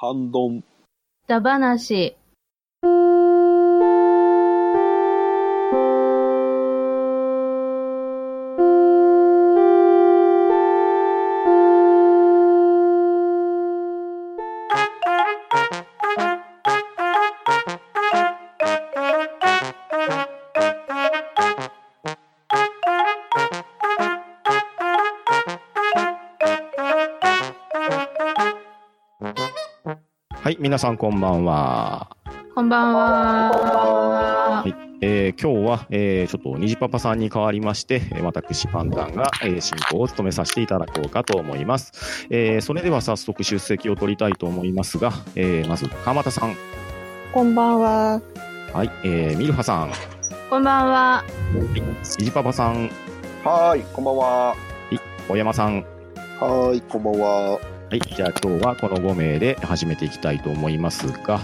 [0.00, 0.62] 半ド
[30.78, 32.08] 皆さんこんばんは。
[32.54, 34.64] こんばんは。
[35.00, 42.28] えー今日は、えーちょっと虹パパさんに代わりまして、えー私パンダンが、えー進行を務めさせていただこうかと思います。
[42.30, 46.54] えーそれでは早速出席を取りたいと思いますが、えーまず川又さん、
[47.32, 48.20] こんばんは。
[48.72, 49.90] はい、えーミルハさん、
[50.48, 51.24] こんばんは。
[52.20, 52.88] 虹パパさん、
[53.42, 54.54] はーい、こんばんは。
[55.26, 55.84] 小山さん、
[56.38, 57.77] はーい、こんばんは。
[57.90, 61.38] はい、じゃあ今日はこの5名で始めていきたいと思いますが、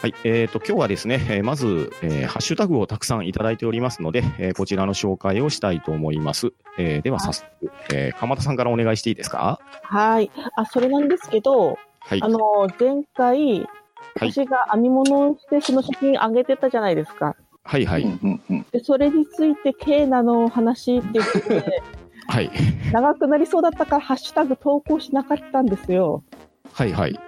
[0.00, 6.52] はい、えー、と今日はですね、えーまず、えーハッシュタグをたくさんいただいておりますので、えーこちらの紹介をしたいと思います。
[6.78, 7.46] えーでは早速、
[7.92, 9.58] えー、鎌田さんからお願いしていいですか？
[9.82, 10.30] はい。
[10.56, 12.28] あ、それなんですけど、はいあ。
[12.28, 12.38] の、
[12.78, 17.34] 前回、はい私が編み物をしてその写真あげてたじゃないですか。
[17.64, 18.04] はいはい。
[18.72, 21.82] で、それについて、ケーナの話って言って、
[22.28, 22.50] はい。
[22.92, 26.24] 長くなりそうだったから、ハッシュタグ投稿しなかったんですよ。
[26.72, 27.18] はいはい。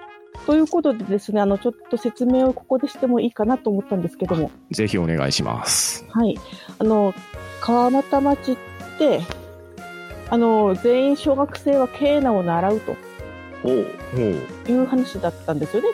[0.47, 4.51] ということでですね、あの、ちょっと説明をここでしてもいいかなと思ったんですけども。
[4.71, 6.05] ぜひお願いします。
[6.11, 6.39] はい。
[6.79, 7.15] あの、
[7.61, 8.57] 川俣町っ
[8.99, 9.21] て、
[10.31, 12.97] あの、全員小学生はケーナを習うと。
[13.65, 13.87] おう。
[14.67, 15.89] おいう話だったんですよね。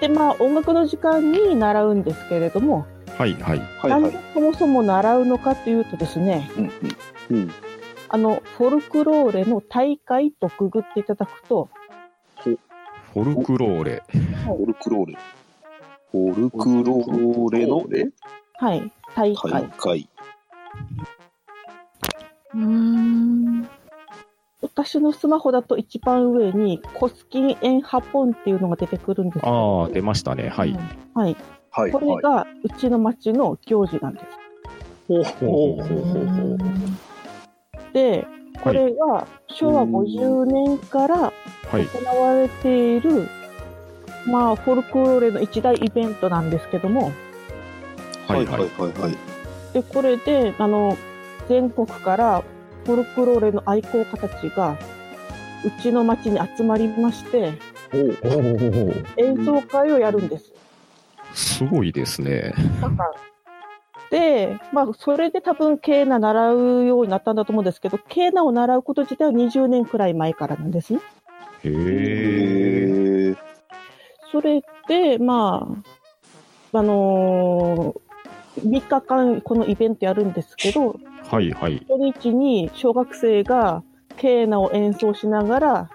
[0.00, 3.58] で、まあ、音楽の時間に習うんですけれども、はいはい。
[3.58, 4.18] はいはいなんで。
[4.32, 6.64] そもそも習うのかというとですね、うん
[7.30, 7.38] うん。
[7.38, 7.50] うん。
[8.10, 11.68] あの、フォルクローレの大会とくぐっていただくと、
[13.12, 14.02] フォルクローレ。
[14.44, 15.18] フォルクローレ。
[16.12, 17.84] フォルクローレの
[18.60, 19.52] はい、大会。
[19.52, 20.08] 大会。
[22.54, 23.68] うーん。
[24.60, 30.48] 私のスマホだと一番上に、コスキンエンハポンっていうのが出てくるんですああ、出ましたね。
[30.48, 30.78] はい。
[31.14, 31.36] はい。
[31.70, 31.92] はい。
[31.92, 32.22] これはい。
[32.22, 34.26] が、うちの町の行事なんです。
[35.08, 37.07] ほうほうほうほうほう
[37.92, 38.26] ほうで、
[38.62, 41.32] これが昭和50年から
[41.70, 41.86] はい。
[41.86, 43.28] 行われている、
[44.26, 47.12] まあ、フォルクローレの一大イベントなんですけども、
[48.26, 48.46] はいはい。
[48.46, 49.16] はいはい。
[49.74, 50.96] で、これで、あの、
[51.48, 52.42] 全国から
[52.84, 54.76] フォルクローレの愛好家たちが、
[55.64, 57.52] うちの町に集まりまして、
[59.16, 60.52] 演奏会をやるんです。
[61.34, 62.54] すごいですね。
[64.10, 71.00] で、まあ、それで多分、ケーナ習うようになったんだと思うんですけど、ケーナを習うこと自体は20年くらい前からなんですね。
[71.64, 71.70] へ
[73.32, 73.36] え。
[74.32, 75.68] それで、ま
[76.72, 78.00] あ、あのー
[78.58, 80.98] 3日間このイベントやるんですけど、
[81.30, 81.78] はいはい。
[81.88, 83.82] 初日に小学生が
[84.16, 85.90] ケーナを演奏しながら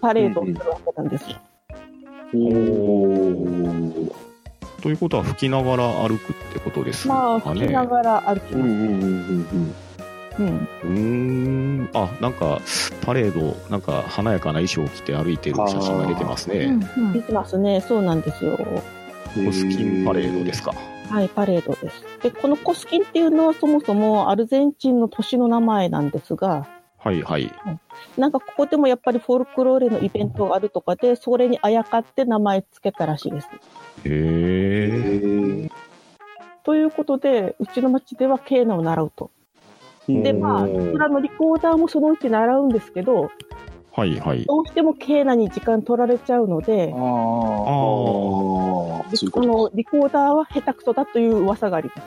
[0.00, 1.36] パレードをするわけなんですよ。
[2.34, 2.38] お
[4.82, 7.60] ということは吹きながら歩くってことですまあ、かね。
[7.60, 9.06] 吹きながら歩きうんうんます。
[9.06, 9.76] うんうん
[10.38, 10.68] うん。
[10.84, 10.88] うー
[11.82, 11.90] ん。
[11.94, 12.60] あ、なんか、
[13.04, 16.78] パレード、なんか華やかな衣装を着て歩いてる写真が出てますね。
[16.96, 17.80] うん見てますね。
[17.80, 18.56] そうなんですよ。
[19.36, 19.46] うん。
[19.46, 20.72] コスキンパレードですか？
[21.10, 22.04] はい、パレードです。
[22.22, 26.66] で、このコスキンっていうのはそもそもアルゼンチンの都市の名前なんですが、
[26.98, 27.50] はいはい。
[28.16, 33.48] なんかここでもやっぱりフォルクローレのイベントがあるとかで、それにあやかって名前つけたらしいです。
[33.48, 33.50] へ
[34.04, 35.70] え。
[36.68, 39.30] ということで、うちの町ではケーナを習うと。
[40.06, 43.30] で、まあ、おーこちらのリコーダーもそのうち習うんですけど、
[43.90, 44.44] はいはい。
[44.44, 47.00] どうしてもケーナに時間取られちゃうので、ああ。
[47.00, 49.06] の
[49.72, 52.02] リコーダーは下手くそだという噂がありま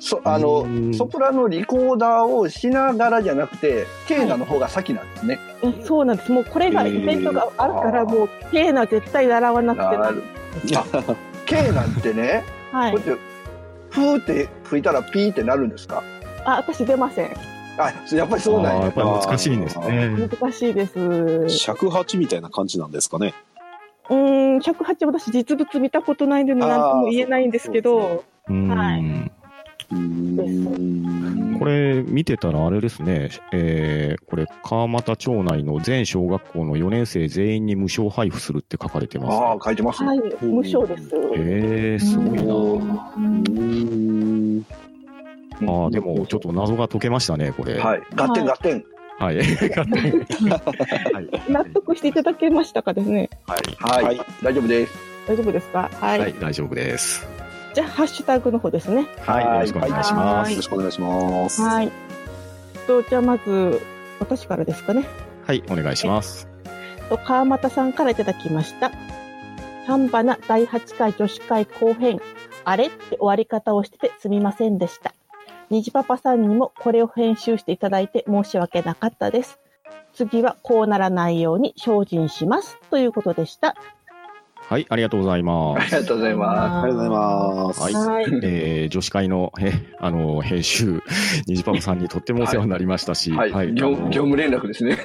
[0.00, 0.08] す。
[0.10, 5.38] そあのうんソプラノリコーダーをしながらじゃなくてケーナの方が先なんですね。
[5.62, 6.32] えそうなんです。
[6.32, 10.24] もうこれがイベントがあるから、もうケーナ絶対習わなくてななる
[11.46, 12.42] ケーナってね、
[12.72, 13.08] はいこう。
[13.08, 13.31] やって
[13.92, 16.02] ふーって吹いたらピーってなるんですか？
[16.44, 17.30] あ、私出ません。
[17.78, 18.92] あやっぱりそうなんややっ。
[18.92, 20.10] ぱり難しいんですね。
[20.40, 20.98] 難しいです。
[20.98, 23.32] う尺八みたいな感じなんですかね？
[24.10, 29.30] ーん、尺八私実物見たことないので何とも言えないんですけど、うーんはいうん
[31.58, 39.60] これ見てたらあれですね、えー、これ川俣町内の全小学校の4年生全員に無償配布するって書かれてます、ああね。
[39.64, 40.08] 書いてますね。
[40.08, 41.10] はい、無償です。
[41.36, 43.12] えー、すごいな。
[43.16, 44.66] うん
[45.68, 47.78] ああ、でもちょっと謎が解けましたね、これ。
[47.78, 48.02] はい。
[48.14, 48.84] ガテンガテン。
[49.18, 49.36] はい。
[49.38, 49.42] は
[51.20, 51.52] い。
[51.52, 53.30] 納得していただけましたかですね。
[53.46, 53.60] はい。
[53.78, 54.92] はい、はい大丈夫です。
[55.28, 55.88] 大丈夫ですか？
[56.00, 56.18] はい。
[56.18, 57.41] はい、大丈夫です。
[57.74, 59.06] じゃあ、ハッシュタグの方ですね。
[59.20, 60.50] はい、よろしくお願いします。
[60.50, 61.62] よろしくお願いします。
[61.62, 61.90] はい。
[62.86, 63.80] と、じゃあまず、
[64.20, 65.06] 私からですかね。
[65.46, 66.48] はい、お願いします。
[67.08, 68.90] と、川又さんからいただきました。
[69.86, 72.20] 半ばな第8回女子会後編。
[72.64, 72.86] あれ？
[72.86, 75.12] って終わり方をしててすみませんでした。
[75.70, 79.58] 虹パパさんにもこれを編集していただいて申し訳なかったです。
[80.14, 82.78] 次はこうならないように精進します。
[82.90, 83.74] ということでした。
[84.68, 86.00] はい、ありがとうございまありす。
[86.00, 87.80] がとうございまありがとうございます。
[87.82, 88.24] はいはい。
[88.42, 91.02] えー女子会の、え、あの、編集、
[91.46, 93.32] ニジパパさんにとってもお世話になりましたし、す。
[93.32, 94.98] はい、業あの業務連絡ですね。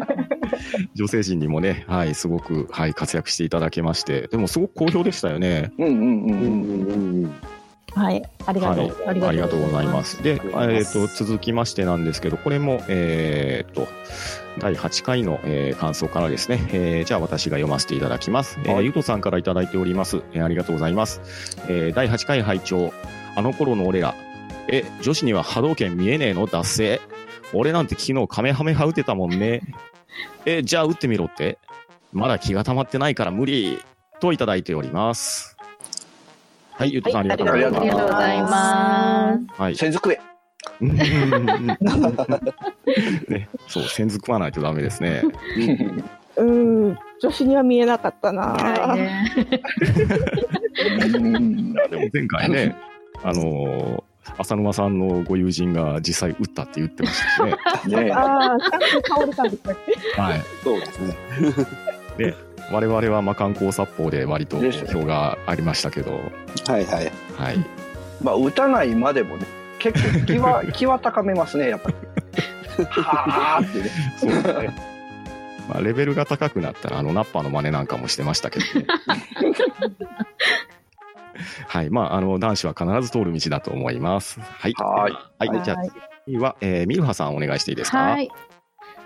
[0.94, 5.72] 女性陣にもね、はい、すごく、はい、活躍していただけまして、でもすごく好評でしたよね。
[5.78, 6.38] うんうんうんうんうん。
[6.38, 7.32] うんうん
[7.94, 8.22] はい。
[8.46, 8.88] ありがとう。
[9.06, 10.22] はい、ありがとうございます。
[10.22, 10.40] で、
[10.70, 13.88] えっ、と、続きましてなんですけど、これも、えっ、と、
[14.58, 18.58] 第8回の、えー感想からですね、えーじゃあ私が読ませていただきます。
[18.64, 20.22] えーはいゆとさんからいただいております。
[20.32, 21.20] えーありがとうございます。
[21.68, 22.92] えー第8回拝聴
[23.36, 24.14] あの頃の俺ら、
[24.68, 26.46] え、女子には波動拳見えねえの？
[26.46, 27.00] 脱製
[27.54, 29.62] 俺なんて昨日カメハメハ打てたもんね。
[30.44, 31.58] え、じゃあ打ってみろって
[32.12, 33.78] まだ気が溜まってないから無理
[34.20, 35.56] といただいております。
[36.72, 39.54] はい、ゆとさん、はいありがとうございありがとうごまざいます。
[39.56, 39.60] す。
[39.62, 39.76] はい。
[39.76, 40.20] 専属へ。
[43.28, 45.22] うんね、そう、線づくわないとダメですね。
[46.36, 46.98] うーん。
[47.20, 49.32] 女子には見えなかったな、はいね。
[51.06, 52.76] う んでも前回ね、
[53.22, 54.02] あのー
[54.36, 58.04] 浅沼さんのご友人が実際打ったって言ってましたしね。
[58.04, 59.76] ねああ、ちゃんと倒れたんでしたっ
[60.14, 60.42] けはい。
[60.62, 61.00] そうです
[62.18, 62.34] ね。
[62.70, 66.20] 我々は魔漢光殺法で割と票がありましたけど、
[66.66, 67.12] はいはい。
[67.36, 67.66] はい。
[68.22, 69.46] まあ、打たないまでもね、
[69.78, 71.96] 結構気は、気は高めますね、やっぱり。
[72.84, 73.90] ってね。
[74.18, 74.76] そうですね。
[75.68, 78.86] まあ、レベルが高くなったら、あの、ナッパの真似なんかもしてましたけどね。
[81.68, 81.90] はい。
[81.90, 84.40] まあ、あの、男子は必ず通る道だと思います。
[84.40, 84.72] はい。
[84.76, 85.48] はいはい。
[85.48, 85.76] はいじゃあ、
[86.24, 87.98] 次は、えー、ミルハさんお願いしていいですか？
[87.98, 88.30] はい。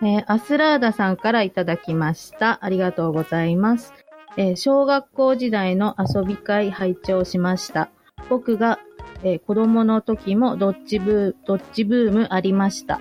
[0.02, 2.58] えーアスラーダさんからいただきました。
[2.64, 3.92] ありがとうございます。
[4.36, 7.88] えー小学校時代の遊び会拝聴しました。
[8.28, 8.78] 僕が、
[9.22, 13.00] えー子供の時もドッジブー、ドッジブームありました。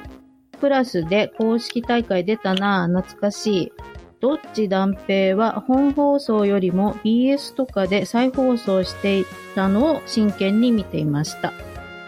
[0.62, 3.74] クラスで公式大会出たなぁ、懐かしい。
[4.22, 9.26] どっち断平は本放送よりも BS とかで再放送してい
[9.56, 11.52] たのを真剣に見ていました。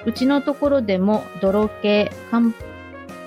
[0.06, 2.54] うちのところでも泥系、かん、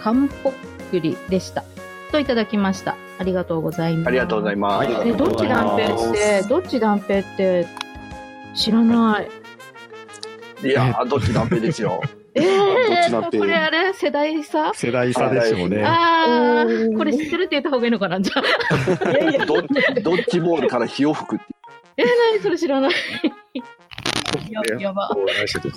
[0.01, 0.53] かんぽっ
[0.93, 1.65] くりでした。
[2.13, 2.97] といただきました。
[3.19, 4.07] ありがとうございます。
[4.07, 4.89] ありがとうございます。
[4.89, 7.67] はいえ、どっち断平って、どっち断平って、
[8.55, 9.29] 知らない。
[10.69, 12.01] いやー、どっち断平ですよ。
[12.37, 14.73] えどっちー、これあれ世代差？
[14.75, 15.83] 世代差でしょうね。
[15.85, 18.21] あうー、んこれ知ってるって言った方がいいのかな？
[18.21, 18.35] じゃ
[19.05, 19.11] あ。
[19.11, 21.45] いやいや、どドッジボールから火を吹くって
[21.97, 22.93] えー、何それ知らない。
[24.51, 25.09] ややば。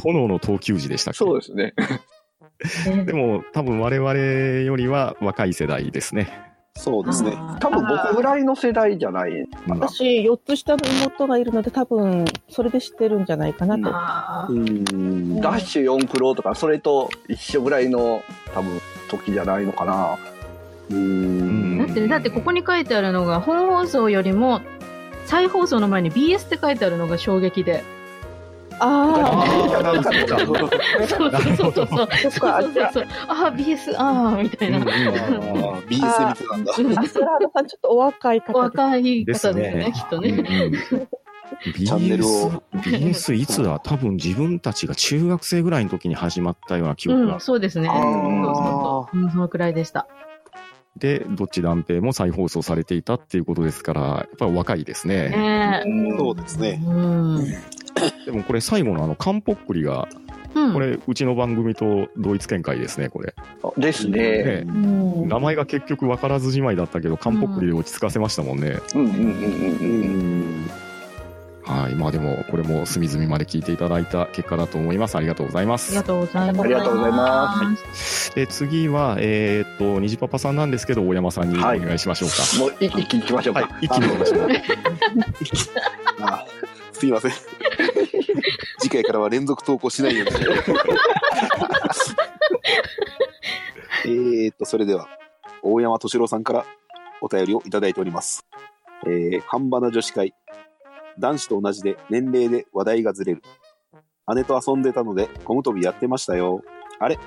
[0.04, 1.18] 炎の投球時でしたっけ？
[1.18, 1.74] そうですね。
[1.78, 6.49] えーでも、多分我々よりは若い世代ですね。
[6.80, 7.38] そうですね。
[7.60, 9.88] 多分僕ぐらいの世代じゃないかな。
[9.90, 13.90] 私、4つ下の妹がいるので、多分、それで知ってるんじゃないかなと。
[13.94, 15.42] あうーん。
[15.42, 18.24] ダッシュ4クロとか、それと一緒ぐらいの
[18.54, 18.80] 多分
[19.10, 20.18] 時じゃないのかな。
[20.90, 21.80] うん。
[21.80, 24.62] だって、だってここに書いてあるのが、本放送よりも、
[25.26, 27.84] 再放送の前に BS って書いてあるのが衝撃で。
[28.80, 30.12] ああなんか
[31.08, 31.88] そうそうそうそう。
[32.02, 32.58] あ、そっか。
[32.58, 34.78] あー、BS、あー、みたいな。
[34.78, 36.72] あー BS で見てたんだ。
[36.72, 40.32] あ、アスラーダさん、ちょっとお若い方おで若い方ですね、ねきっとね。
[41.74, 47.40] チャンネルを BS, BS いつだ多分自分たちが中学生ぐらいの時に始まったような記憶がうん、。
[47.40, 47.90] そうですね。
[47.90, 49.32] あーそうそうそううん。
[49.32, 50.08] そのくらいでした。
[50.98, 55.30] で、どっち断平も再放送されていたっていうことですから、やっぱりお若いですね。
[55.30, 56.18] ねえ。
[56.18, 56.82] そうですね。
[56.86, 56.94] う
[57.40, 57.48] ん。
[58.26, 60.08] でもこれ最後のあの、カンポックリが、
[60.56, 60.74] うん。
[60.74, 63.36] これ、うちの番組と同一見解ですね、これ。
[63.78, 64.20] ですね。
[64.20, 68.78] ねうん名前が結局分からずじまいだったけど、カンポックリで落ち着かせましたもんね。
[68.96, 70.70] うんうんうんううんん。
[71.70, 71.94] はい。
[71.94, 75.16] まあでも、これも隅々まで聞いていただいた結果だと思います。
[75.18, 76.08] ありがとうございますありが。
[76.08, 76.62] とうございます。
[76.62, 82.36] ありがとうございますで、次は、えーっと、虹パパさんなんですけど、大山さんにお願いしましょうか。
[82.60, 83.62] もう一一気に行きましょうか。
[83.62, 85.72] はい、一気にお願いします。
[86.22, 86.46] あ
[86.94, 87.32] すいません。
[88.80, 90.56] 次回からは連続投稿しないようにしよう。
[94.06, 95.08] えーっと、それでは、
[95.62, 96.66] 大山敏郎さんから
[97.22, 98.46] お便りをいただいております。
[99.06, 100.34] えー、半ばな女子会。
[101.18, 103.44] 男子と同じで年齢で話題がずれる。
[104.36, 106.64] 姉と遊んでたので、ゴム跳びやってましたよ。
[107.00, 107.20] あれ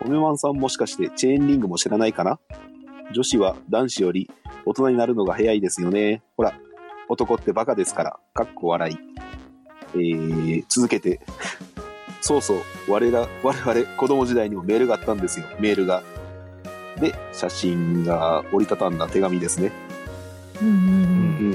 [0.00, 2.38] 米マンさんもしかしてチェーンリングも知らないかな？
[3.12, 4.30] 女子は男子より
[4.64, 6.22] 大人になるのが早いですよね。
[6.36, 6.58] ほら、
[7.08, 8.98] 男ってバカですから、かっこ笑い。
[9.94, 11.20] えー、続けて、
[12.20, 16.02] そうそう、我ら、我々子供時代にもメールがあったんですよ、メールが。
[17.00, 19.70] で、写真が折りたたんだ手紙ですね。
[20.60, 20.74] うんうん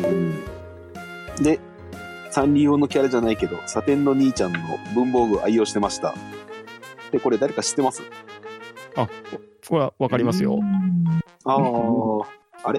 [0.06, 1.44] うん。
[1.44, 1.60] で、
[2.30, 4.60] サンリオのキャラじゃないけど、サテンの兄ちゃんの
[4.94, 6.14] 文房具愛用してました。
[7.12, 8.04] で、これ誰か知ってます？
[9.68, 10.60] これはわかりますよ。
[11.46, 11.58] あ
[12.64, 12.74] あ、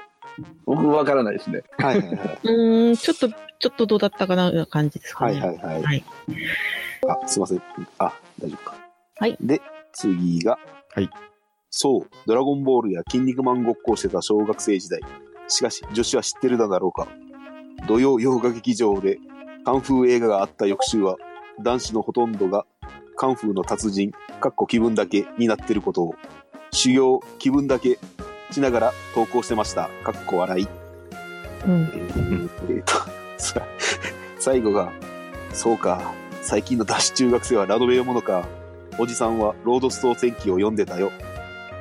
[0.65, 1.63] 僕わからないですね。
[1.79, 2.39] はいはいはい。
[2.45, 5.41] うーん、ちょっと、ちょっとどうだったかないう感じですかはいね。
[5.41, 5.83] はいはい。
[5.83, 6.05] はい
[7.09, 7.63] あ、すいません。
[7.99, 8.77] あ、大丈夫か。
[9.19, 9.61] はいで、
[9.93, 10.59] 次が、
[10.95, 11.11] はい。
[11.71, 15.01] そう、ドラゴンボールや筋肉マンごっこをしてた小学生時代。
[15.49, 17.09] しかし、女子は知ってるだろうか。
[17.89, 19.19] 土曜洋画劇場で
[19.65, 21.17] カンフー映画があった翌週は、
[21.61, 22.65] 男子のほとんどが
[23.17, 26.15] カンフーの達人、かっこ気分だけになってることを、
[26.73, 27.99] 修行、気分だけ
[28.53, 29.89] しながら投稿してました。
[30.05, 30.69] かっこ笑い。
[31.67, 31.83] うん。
[31.93, 32.93] えーえーと、
[33.39, 33.63] さ
[34.39, 34.93] 最後が、
[35.53, 38.47] そうか、最近の男子中学生はラノベ読むのか、
[38.99, 41.13] おじさんはロードストー戦記を読んでたよ、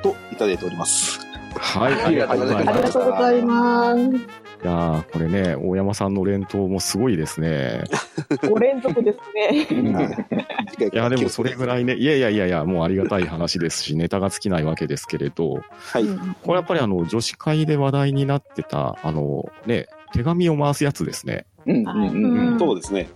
[0.02, 1.20] といただいております。
[1.54, 4.42] はい、ありがとうございますありがとうございます。
[4.64, 7.82] いやーこれね、大山さんの連投もすごいですね。
[8.30, 10.28] 5連続ですね。
[10.62, 16.06] いいや、でもそれぐらいね、いやいやいやいや、もうありがたい話ですし、ネタが尽きないわけですけれど、はい。
[16.42, 21.46] これやっぱりあの、女子会で話題になってた、あの、ね、手紙を回すやつですね。
[21.66, 23.08] うんうんうんそうですね。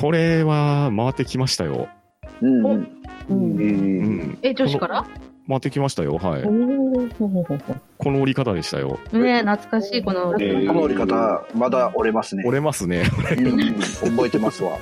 [0.00, 1.88] これは回ってきましたよ。
[2.40, 2.80] うんうん。
[2.80, 2.86] う。
[3.28, 3.56] うん。
[3.56, 4.38] うんん。
[4.42, 5.06] え、女子から？
[5.48, 6.18] 回ってきましたよ。
[6.18, 8.98] はいこの折り方でしたよ。
[9.12, 10.34] ね懐かしい、この。
[10.38, 12.44] えーこの折り方、まだ折れますね。
[12.46, 13.02] 折れますね。
[13.36, 14.78] うんうん覚えてますわ。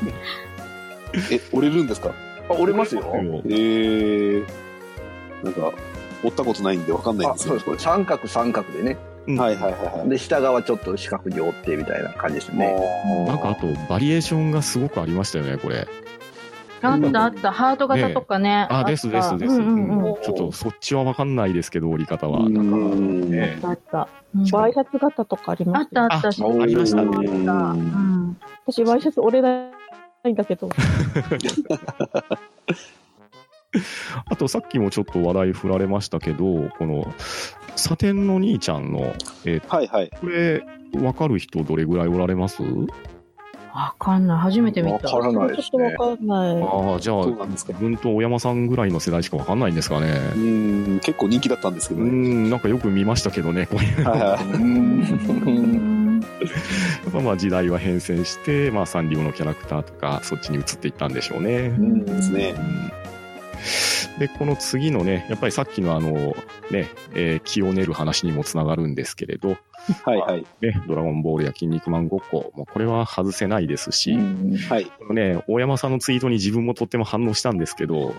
[1.31, 2.11] え、折れるんですか？
[2.49, 3.03] あ折れますよ。
[3.47, 4.45] えー、
[5.43, 5.73] なんか、
[6.23, 7.65] 折ったことないんでわかんないんあ、ですよそうです。
[7.67, 8.97] これ三角三角でね。
[9.39, 10.09] はいはいはいはい。
[10.09, 12.75] で、下側ちょっと四角に折ってみたいな感じですね。
[13.27, 15.87] なんかあと、バリエーションがすごくありましたよね、これ。
[16.83, 18.67] あったあった、ハート型とかね。
[18.71, 19.55] あ、ったですですです。
[19.55, 20.05] うんうんうん。
[20.07, 22.41] うんちょっとそっちはわかんないですけど、折り方は。
[22.41, 24.09] うなんか、んねあった。
[24.35, 26.17] うんワイシャツ型とかありあますったあった。
[26.17, 26.31] あ
[26.63, 28.37] ありましたねうん
[28.67, 29.43] 私、ワイシャツ折れ
[30.23, 30.69] ないんだけど。
[34.29, 37.15] あとさっきもちょっと話題振られましたけど、この、
[37.77, 40.11] サテンの兄ちゃんの、えーはいはい。
[40.21, 40.65] これ、
[41.01, 42.63] わかる人どれぐらいおられます？
[43.73, 44.39] わかんない。
[44.39, 45.09] 初めて見わた。
[45.09, 46.17] からないですちょっとわね。
[46.19, 46.63] かんない。
[46.63, 50.13] ああ、じゃあ、そうなんですか自分と小山さんぐらいの世代しかわかんないんですかね。
[50.35, 50.39] う
[50.97, 52.11] ん、結構人気だったんですけうどね。
[52.11, 54.09] ん、なんかよく見ましたけどね、こういう。
[54.09, 54.37] はいは
[55.87, 55.90] い。
[57.09, 61.69] っぱまあ時代は変遷して、まあサンリオのキャラクターとか、そっちに移っていったんでしょうね。
[61.69, 62.55] うんですね。
[64.19, 66.37] で、この次のね、やっぱりさっきのあの、
[66.71, 69.57] ね、えー気を練る話にもつながるんですけれど、
[70.05, 70.47] はいはい。
[70.61, 74.15] ね、ドラゴンボールや筋肉マンごっこ、もうこれは外せないですし、
[74.69, 74.91] はい。
[75.11, 78.15] ね、大山さんのツイートに自分もとっても反応したんですけど、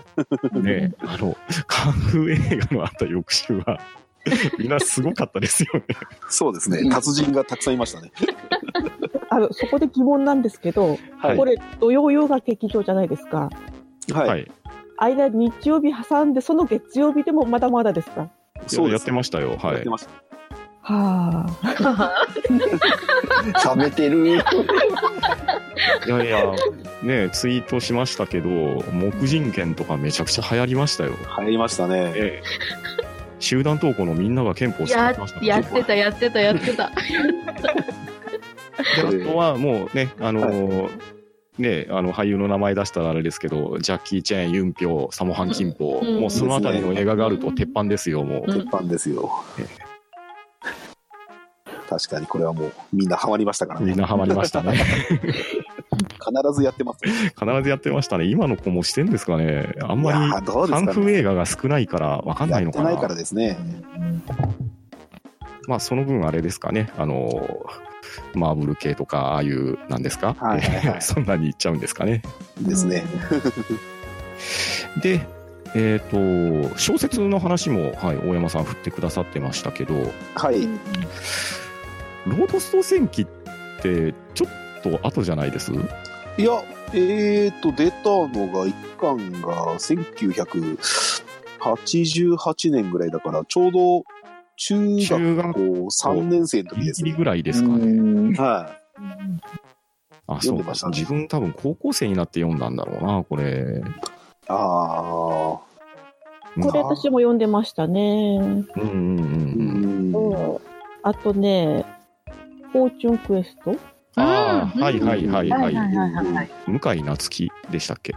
[0.54, 1.36] ね、あの、
[1.66, 3.80] カンフー映画のあった翌週は、
[4.58, 5.82] みんなすごかったですよね。
[6.28, 6.88] そうですね。
[6.90, 8.12] 達人がたくさんいましたね。
[9.30, 13.48] あの、そこで疑問なんですけど、はいこれ、土曜洋画劇場じゃないですか。
[14.12, 14.28] はい。
[14.28, 14.50] はい。
[14.98, 18.28] 間、日曜日挟んで、その月曜日でもまだまだですか？
[18.66, 19.56] そうやってましたよ。
[19.60, 19.88] はいやって。
[19.90, 20.10] ました。
[20.84, 22.26] はあ。
[23.76, 24.26] 冷めてる。
[24.28, 24.30] い
[26.08, 26.44] やいや、
[27.02, 28.48] ね、ツイートしましたけど、
[28.92, 31.12] 木人剣とかめちゃくちゃ流行りましたよ。
[31.38, 32.12] 流行りましたね。
[32.16, 33.11] ええ
[33.42, 36.90] 集団登校のみんなが憲法してやましたやってた、やってた、やってた。
[39.10, 40.90] であとはもうね、あのー
[41.58, 48.50] ね、あの俳優の名前出したらあれですけど、ジャッキー・チェーン、ユンピョウ、サモハン・キンポウ、うんもうそのあたりの映画があると鉄板ですよ、もう。
[48.50, 49.66] うん鉄板ですよえ。
[51.88, 53.86] 確かにこれはもうみんなハマりましたからね。
[53.86, 54.80] みんなハマりましたね。
[56.24, 56.98] 必ずやってます。
[57.04, 58.24] 必ずやってましたね。
[58.26, 59.74] 今の子もしてんですかね。
[59.82, 60.92] あんまりいやーどうですカンかね。
[60.92, 62.90] フー映画が少ないからわかんないのかな。
[62.90, 63.58] ないからですね。
[65.68, 66.92] まあその分あれですかね。
[66.96, 67.92] あのー
[68.34, 72.22] マーブル系とか、ああいう、なんですか、はいはいはい そんなにいっちゃうんですかね。
[72.60, 73.04] ですね。
[75.02, 75.26] で、
[75.74, 79.94] えっ、と、小説の話も、はい、大山さん振ってくださってましたけど、
[80.34, 80.66] はい。
[82.26, 83.26] ロードスト戦記っ
[83.82, 85.72] て、ちょっと後じゃないです？
[86.38, 86.62] いや、
[86.94, 94.04] えーと、出たのが、一巻が1988年ぐらいだから、ちょうど
[94.56, 97.12] 中中学学校3年生の時ですね。
[97.12, 98.34] ぐらいですかね。
[98.38, 98.78] は
[100.26, 103.44] あ、そうかね自分多分高校生になって読んだんだろうな、これ。
[103.44, 103.46] い。
[104.48, 104.56] ああ。
[106.54, 108.38] これ私も読んでましたね。
[108.40, 110.12] うんうんうんううん。
[110.12, 110.14] ん。
[110.14, 110.58] うん。
[111.02, 111.84] あとね、
[112.72, 113.76] フォーチュンクエスト
[114.16, 115.94] ああ、うんはいはいはいははいはいい。
[115.94, 116.50] はいはい。
[116.66, 118.14] 向井夏樹でしたっけ？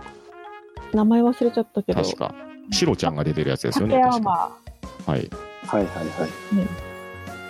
[0.93, 2.03] 名前忘れちゃったけど。
[2.03, 2.33] 確か。
[2.71, 4.03] シロちゃんが出てるやつですよ竹ね。
[4.03, 4.57] 確か
[5.05, 5.13] 山。
[5.13, 5.29] はい。
[5.67, 6.29] はいはいはい。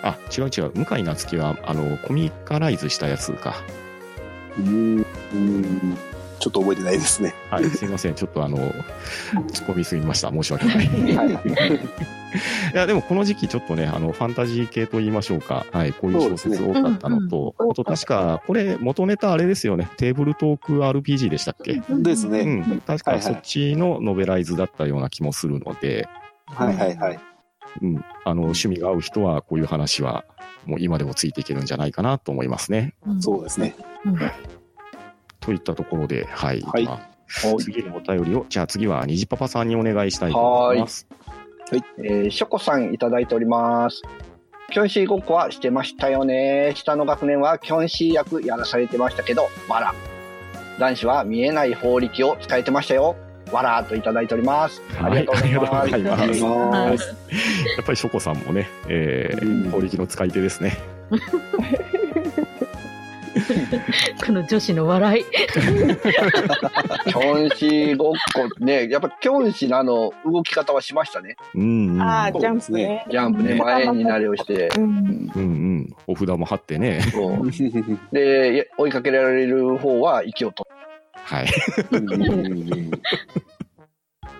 [0.02, 0.72] あ、違う違う。
[0.86, 3.54] 向井夏樹は、あの、コミカライズしたやつか。
[4.58, 5.06] うん。
[5.32, 5.98] うん
[6.38, 7.34] ちょっと覚えてないですね。
[7.50, 8.14] はい、すいません。
[8.14, 8.72] ちょっとあの、突っ
[9.66, 10.30] 込みすぎました。
[10.30, 10.86] 申し訳ない。
[10.86, 11.80] いはいはい。
[12.74, 15.66] や、でもこの時期ちょっとね、あの、ファンタジー系と言いましょうか。
[15.72, 19.88] はい、こういう小説多かったのと、うんうんあと確か、これ元ネタあれですよね。
[19.96, 21.80] テーブルトーク RPG でしたっけ？
[21.90, 22.40] ですね。
[22.40, 22.80] うん。
[22.80, 26.08] 確かそっちのノベライズだったような気もするので、
[26.46, 27.18] はいはいはい。
[27.82, 28.04] うん。
[28.24, 30.24] あの、趣味が合う人は、こういう話は、
[30.64, 32.94] もう今でもついていけるんじゃないかなと思いますね。
[33.20, 33.74] そうですね。
[34.04, 34.18] うん。
[35.46, 36.60] といったところで、はい。
[36.60, 37.16] はいまあ
[37.58, 41.08] 次のお便りを、じゃあ次は虹パパさんにお願いしたいと思います。
[41.98, 44.02] えー、ショコさんいただいております。
[44.70, 46.72] キョンシーごっこはしてましたよね。
[46.76, 49.92] 下の学年はキョンシー役やらされてましたけど、わら。
[50.78, 53.16] 男子は見えない法力を使えてましたよ。
[53.50, 54.80] わらといただいております。
[55.00, 55.72] ありがとうございます。
[55.72, 60.78] はいありがとうございはいやっぱりショコさんもね、えうんー、法力の使い手ですね。
[64.24, 65.24] この女子の笑い。
[65.24, 71.36] キョンシーごっこね、やっぱキョンシーのあの動き方はしましたね。
[71.54, 72.02] うん、うん。
[72.02, 73.06] ああ、ジャンプね。
[73.10, 74.68] ジャンプね、前になりをして。
[74.76, 75.30] うん。
[75.34, 75.96] うんうん。
[76.06, 77.00] お札も貼ってね。
[77.12, 77.50] そう
[78.12, 80.68] で、追いかけられる方は息を取
[81.26, 81.46] はい。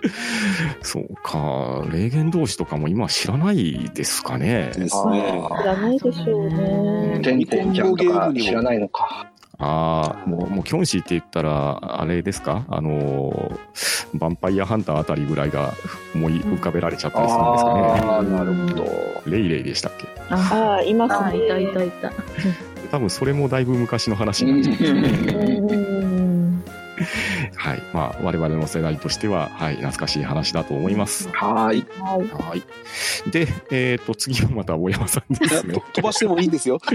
[0.03, 0.11] うん
[0.81, 1.85] そうか。
[1.91, 4.71] 霊言同士とかも今知らないですかね。
[4.75, 5.43] ですね。
[5.61, 7.19] 知らないでしょうね。
[7.21, 9.31] てんてんちゃんとか知らないのか。
[9.59, 12.63] ああ、もう、もう、キョンシーって言ったら、あれですか？
[12.69, 15.73] あのー、ヴァンパイアハンターあたりぐらいが
[16.13, 17.81] 思い浮かべられちゃったりするんですかね。
[17.81, 18.85] ああ、なるほど。
[19.25, 20.07] レイレイでしたっけ？
[20.29, 21.43] あああ、いまあ、すね。
[21.43, 22.11] いたいたいた。
[22.91, 24.95] 多分それもだいぶ昔の話になっちゃう。
[24.95, 25.96] うん。
[27.55, 27.81] はい。
[27.93, 31.29] まあ、我々の世代としては、はい、懐かしい話だと思います。
[31.29, 31.85] はーい。
[31.99, 32.27] はい。
[32.49, 32.63] はい。
[33.31, 35.75] で、えっ、と、次はまた大山さんですね。
[35.93, 36.79] 飛ばしてもいいんですよ。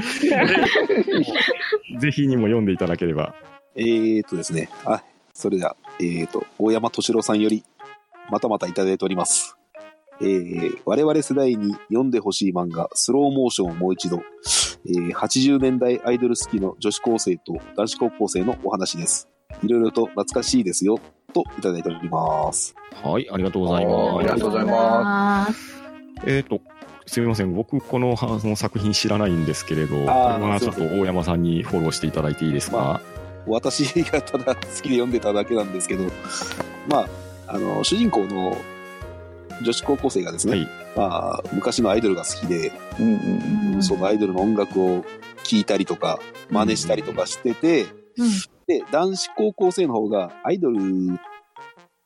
[1.99, 3.35] ぜひにも読んでいただければ。
[3.77, 4.69] えーとですね。
[4.85, 7.65] あ、それでは、えーと、大山敏郎さんより、
[8.31, 9.57] またまたいただいております。
[10.21, 14.23] えー、我々世代に読んでほしい漫画、スローモーションをもう一度、
[14.87, 19.32] えー、80年代アイドル好きの女子高生と男子高校生のお話です。
[19.63, 20.99] いろいろと懐かしいですよ、
[21.33, 22.75] といただいております。
[23.03, 24.35] はい、ありがとうございあーあります。
[24.35, 25.83] がとうございます
[26.27, 26.61] えっ、と、
[27.07, 27.55] すみません。
[27.55, 33.01] 僕、このはその作品知らないんですけれど、これあーはちょっと大山さんにフォローしていただいていいですか、ま
[33.47, 36.05] 私がただ好きで読んでただけなんですけど、
[36.89, 37.09] まあ、
[37.49, 38.57] あの、主人公の
[39.63, 40.69] 女子高校生がですね、はい。
[40.97, 45.05] まあ、昔のアイドルが好きで、うんうんうんそのアイドルの音楽を
[45.43, 48.02] 聴いたりとか、真似したりとかしてて、うん
[48.67, 50.79] で、男子高校生の方がアイドル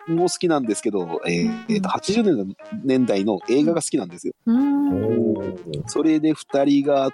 [0.09, 4.35] も好きなんですけど、えーえーと80年代の映画が好きなんですよ。
[4.47, 5.37] うん。
[5.87, 7.11] それで二人があっ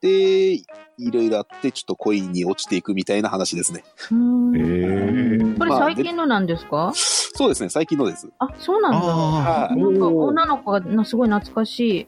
[0.00, 0.64] て、い
[1.10, 3.84] ろいろあって、ちょっと恋に落ちていくみたいな話ですね。
[4.12, 6.92] うんえー、これ最近のなんですか？
[6.94, 8.28] そうですね、最近のです。
[8.38, 8.98] あ、そうなんだ。
[8.98, 12.06] あはいなんか女の子がなすごい懐かしい。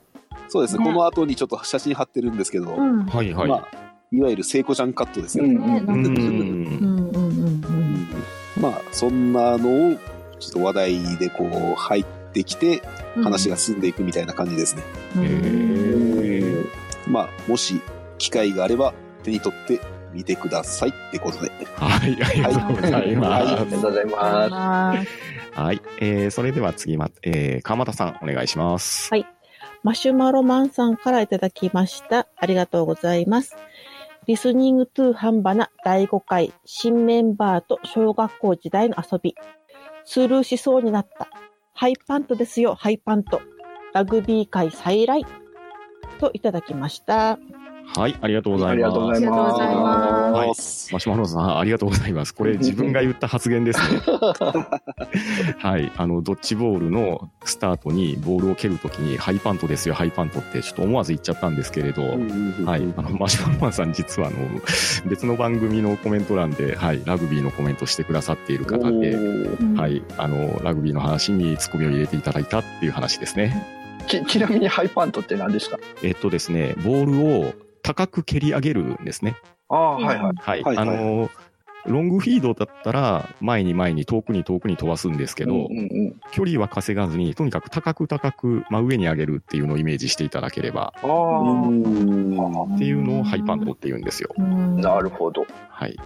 [0.49, 3.09] そうですね、ねこの後にちょっと写真貼ってるんですけど、うん。
[3.11, 3.49] あ、はいはい。
[3.49, 3.69] まあ、
[4.13, 5.45] いわゆる聖子ちゃんカットですよ。
[5.45, 7.63] うんね、うんうんなんかうんうんうんうん
[8.61, 9.97] まあ、そんなのを、
[10.39, 12.83] ちょっと話題でこう、入ってきて、
[13.17, 13.25] うん。
[13.25, 14.83] 話が進んでいくみたいな感じですね。
[17.09, 17.81] まあ、もし、
[18.19, 19.81] 機会があれば、手に取って
[20.13, 21.51] みてくださいってことで。
[21.77, 23.33] はい、ありがとうございます。
[23.33, 24.17] ありがとうございます。
[24.21, 25.83] あはい。
[25.99, 29.09] えー、それでは次ま、えー、川又さん、お願いします。
[29.11, 29.27] はい
[29.83, 32.29] マシュマロマンさんからいただきました。
[32.37, 33.57] ありがとうございます。
[34.29, 39.35] リスニングトゥーハンバナ第5回新メンバーと小学校時代の遊び。
[40.05, 41.29] スルーしそうになった。
[41.75, 43.43] ハイパントですよ、ハイパント。
[43.93, 45.27] ラグビー界再来。
[46.21, 47.41] といただきました。
[47.95, 48.73] はい、ありがとうございます。
[48.73, 49.61] ありがとうございます
[50.33, 50.49] はい。
[50.49, 52.35] マシュマロさん、ありがとうございます。
[52.35, 54.01] これ自分が言った発言ですね。
[55.59, 55.93] はい。
[55.97, 62.95] あの、ドッジボールのスタートにボールを蹴るときに、ハイパントですよ、ハイパントって、ちょっと思わず言っちゃったんですけれど、はい。
[62.97, 64.37] あの、マシュマロさん実は、あの、
[65.07, 70.03] 別の番組のコメント欄で、はい、ラグビーのコメントしてくださっている方で、ーはい。
[70.17, 73.67] あの、ラグビーの話にツッコミを入れていただいたっていう話ですね。
[74.07, 75.79] ち、ちなみにハイパントって何ですか？
[76.03, 79.37] えっとですね、ボールを高く蹴り上げるんですね。
[79.69, 80.37] ああ、はいはい。
[80.37, 80.63] はい。
[80.63, 81.31] はいあの、
[81.87, 91.09] ロングフィードだったら、前に前に遠くに遠くに飛ばすんですけど、うんうん距離は稼がずに、とにかく高く高く真上に上げるっていうのをイメージしていただければ、うん。
[91.09, 94.31] うあんっていうのをハイパントって言うんですよ。
[94.39, 95.45] あ、なるほど。
[95.69, 95.97] はい。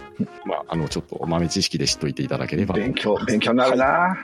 [0.45, 2.75] まあ、あの、ちょっと豆知識で知っといていただければ。
[2.75, 4.17] 勉強、勉強になるな。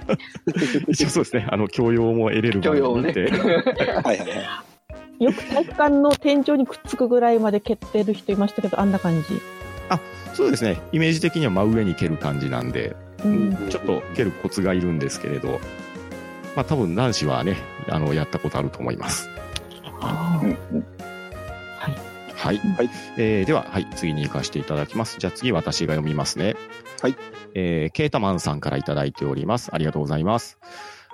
[0.88, 1.46] 一応そうですね。
[1.48, 3.30] あの、教養も得れる教養をね場合で、
[4.02, 4.67] はいはいはい。
[5.20, 9.26] よく体育館の天井にくっつくぐらいまで蹴ってる人いましたけど、あんな感じ。
[10.34, 10.80] そうですね。
[10.92, 13.68] イメージ的には真上に蹴る感じなんで、うん。
[13.68, 15.58] ちょっと蹴るコツがいるんですけれど、
[16.54, 17.56] まあ多分男子はね、
[17.88, 19.28] あの、やったことあると思います。
[20.00, 20.86] あうんうん
[22.36, 22.58] はい。
[22.58, 25.16] はいえーでは、はい、次に行かせていただきます。
[25.18, 26.54] じゃあ次私が読みますね。
[27.02, 27.16] はい。
[27.54, 29.70] えーケータマンさんからいただいております。
[29.72, 30.60] ありがとうございます。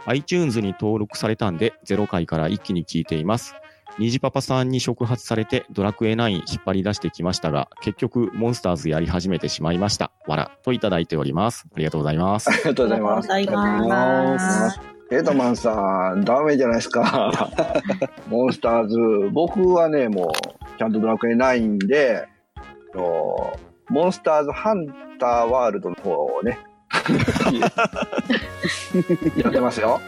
[0.04, 3.54] iTunes に登録されたんで、0回から一気に聞いています。
[3.98, 10.11] 虹パパさんに触発されてドラクエ9引っ張り出してきましたが、結局モンスターズやり始めてしまいました。
[10.26, 11.66] わら、といただいております。
[11.74, 12.50] ありがとうございます。
[12.50, 13.33] ありがとうございます。
[13.33, 14.80] ありがとうございます。
[15.12, 17.52] エドマンさん、ダメじゃないですか。
[18.28, 18.96] モンスターズ。
[19.33, 22.26] 僕はね、もう、ちゃんとドラクエ9で、
[22.57, 23.52] あの
[23.90, 24.87] モンスターズハン
[25.18, 26.59] ターワールドの方をね、
[29.37, 30.00] やってますよ。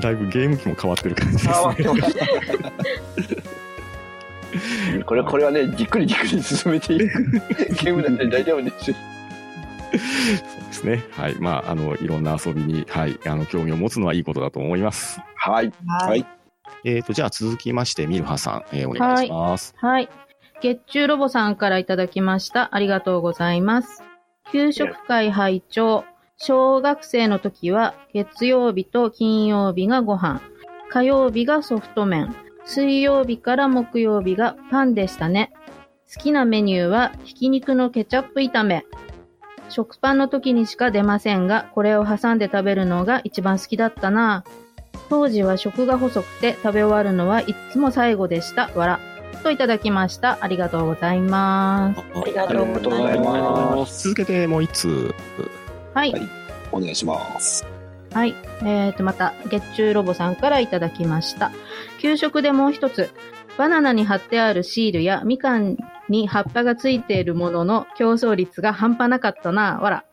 [0.00, 1.84] だいぶゲーム機も変わってる感じですあね。
[5.04, 7.04] これ、これはね、じっくりじっくり進めていく
[7.84, 8.96] ゲームなんで大丈夫ですよ。
[9.90, 9.98] そう
[10.66, 11.04] ですね。
[11.12, 11.34] はい。
[11.36, 15.20] まあ、あの、いろんな遊びに、はい、あの、興味を持つのはいいことだと思います。
[15.36, 15.72] はい。
[15.86, 16.26] はい。
[16.84, 19.74] えっ、と、じゃあ続きまして、ミルハさん、えーお願いします。
[19.78, 20.08] はい。
[20.60, 22.74] 月中ロボさんからいただきました。
[22.74, 24.02] ありがとうございます。
[24.50, 26.04] 給食会拝聴
[26.40, 30.40] 小学生の時は月曜日と金曜日がご飯、
[30.88, 35.52] 火曜日がソフト麺、水曜日から木曜日がパンでしたね。
[36.14, 38.86] 好きなメニューはひき肉のケチャップ炒め。
[39.68, 44.44] 食パンの時にしか出ませんが、これを挟んで食べるのが一番好きだったな。
[45.10, 48.70] 当時は食が細くて食べ終わるのはいつも最後でした。
[48.76, 49.00] わら。
[49.42, 50.38] といただきました。
[50.40, 52.00] ありがとうございます。
[52.00, 53.76] ありがとうございありがとうございま。
[53.76, 55.14] ます続けてもう一通。
[55.94, 56.12] はい。
[56.12, 57.66] はいお願いします。
[58.12, 58.34] はい。
[58.62, 61.52] えーと、また、月中ロボさんからいただきました。
[62.00, 63.10] 給食でもう一つ、
[63.56, 65.76] バナナに貼ってあるシールやみかん
[66.08, 69.78] に葉っぱがついているものの競争率が半端なかったな。
[69.80, 70.04] わら。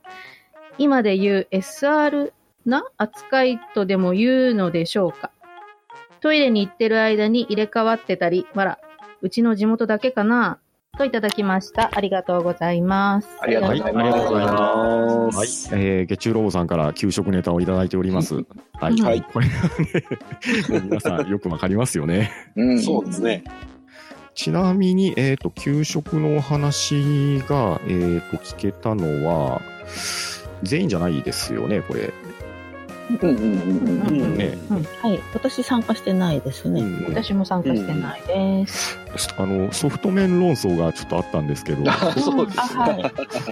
[0.78, 2.34] 今で言う SR
[2.66, 5.32] な扱いとでも言うのでしょうか。
[6.22, 8.80] トイレに行ってる間に入れ替わってたり、わら。
[9.22, 10.60] うちの地元だけかな
[10.96, 11.90] といただきました。
[11.94, 13.28] ありがとうござざいます。
[13.42, 15.82] ありがとうございますはいありがとうございますはい。
[15.82, 18.36] えー、月中ロボさんから給食ネタをいただいております。
[18.36, 18.42] は
[18.90, 19.02] い。
[19.02, 20.04] はいこれはね、
[20.70, 22.32] も う皆さんよくわかりますよね。
[22.56, 22.82] うん。
[22.82, 23.44] そうですね。
[24.34, 29.62] ちなみに、えっ、と、給食のお話が、えっ、と、聞けたのは、
[30.62, 32.14] 全員じゃないですよね、これ。
[35.34, 36.82] 私参加してないですね。
[36.82, 38.98] うん私も参加してないです。
[39.38, 43.12] あの、ソフト麺論争がちょっとあったんですけど、 あそうですあ、はい。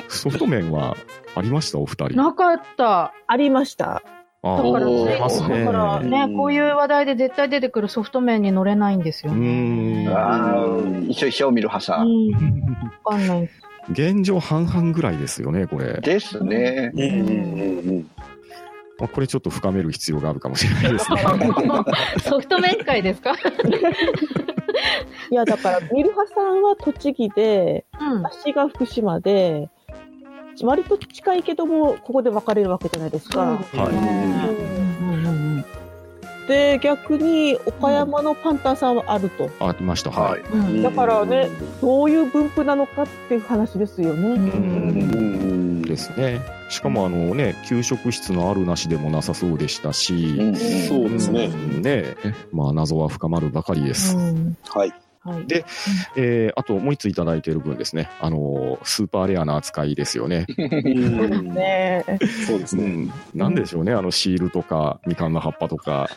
[0.09, 0.97] ソフト麺は
[1.35, 2.15] ありました、お二人。
[2.15, 3.13] なかった。
[3.27, 4.01] ありました。
[4.45, 10.05] あだから、だからね、こういう話題で絶対出てくるソフト麺に乗れないんですうよね。
[11.07, 12.03] 一緒一緒見る派さ。
[12.03, 12.31] うん。
[13.05, 13.49] わかんない。
[13.89, 16.01] 現状半々ぐらいですよね、これ。
[16.01, 16.91] ですね。
[16.93, 18.07] うんうんうん
[19.03, 21.21] まあ、これちょっと深める必要があるかもしれないですね。
[22.23, 23.33] ソフト麺会ですか？
[25.29, 28.21] いや、だから、ミルハさんは栃木で、うん。
[28.21, 29.69] 私が福島で、
[30.61, 33.59] 割と近いけども、ここで分かれるわけじゃないですか。
[36.47, 39.49] で、逆に岡山のパンタンさんはあると。
[39.59, 41.49] ありました、ははいだからね、
[41.81, 44.29] どういう分布なのかっていう話ですよね。
[44.29, 46.62] うんうんですね。
[46.73, 51.45] しかもあのね、給食室のあるなしでもなさそうでしたし、うんそうですね。
[51.45, 52.15] うんね
[52.51, 54.17] まあ謎は深まるばかりです。
[54.17, 54.93] うんはい。
[55.23, 55.45] はい。
[55.47, 55.65] で
[56.17, 60.45] えーあともう一ついただいている分ですね、あのースーパーレアな扱いですよね。
[60.57, 62.03] うんね
[62.47, 62.83] そうですね。
[62.83, 66.09] うん、なんでしょうね、あのシールとか、みかんの葉っぱとか、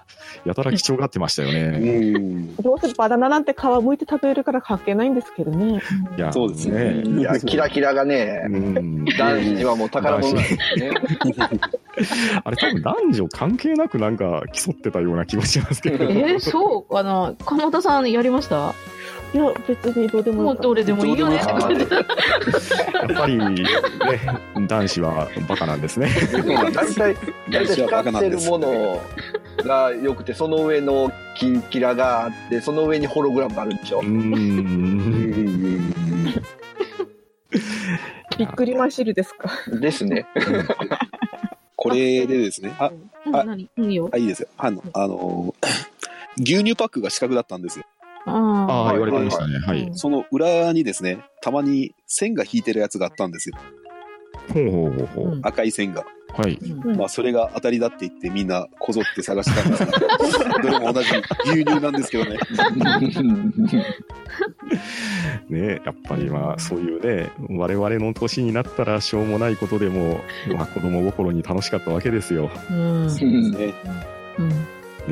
[0.44, 1.78] やたら貴重がってましたようね。
[2.18, 2.56] ん。
[2.56, 5.80] どうせバナナなんて皮むいて食べるから関係ないんですけどね。
[6.16, 7.02] いやそうですね。
[7.20, 10.90] いや、キラキラがねう、ん、男子にはもう宝物なんですね。
[12.44, 16.04] あれ多分男女関係なくなんか競ってたような気もしますけど。
[16.04, 18.74] えー、そうかな鎌田さんやりました？
[19.36, 22.00] いや、別にどうでももうどれでもいいよねってどう感じや
[23.04, 23.66] っぱりね、
[24.66, 26.08] 男子はバカなんですね。
[26.32, 27.14] 大体、
[27.50, 29.02] 大体光ってるもの
[29.58, 34.04] が良くて、その上のキンキラがあって、その上にホログラムがあるんでしょう。
[34.04, 35.92] ん。
[38.38, 39.50] 作りましるですか？
[39.70, 40.26] ですね。
[41.76, 42.90] これでですね、あ、
[43.26, 44.16] うん、あ何いいよあ。
[44.16, 44.48] いいですよ。
[44.56, 45.66] あの、あのー
[46.38, 47.86] 牛乳パックが四角だったんですよ。
[48.26, 49.58] あああ、言われてましたね。
[49.58, 49.90] はい。
[49.94, 53.56] その裏にですね、たまに線が引いてるやつがあったんですよ。
[54.52, 55.24] ほうほうほうほう。
[55.34, 56.04] うん赤い線が。
[56.36, 56.54] はい。
[56.54, 61.08] うんまあ、それが当たりだって言ってみんなこぞって探したんですが、 どれも同じ
[61.46, 62.36] 牛乳なんですけどね。
[65.48, 70.20] ねやっぱりまあ、そういうね、我々の年になったらしょうもないことでも、
[70.54, 72.50] まあ子供心に楽しかったわけですよ。
[72.70, 73.06] うん。
[73.06, 73.72] ね
[74.38, 74.48] うん。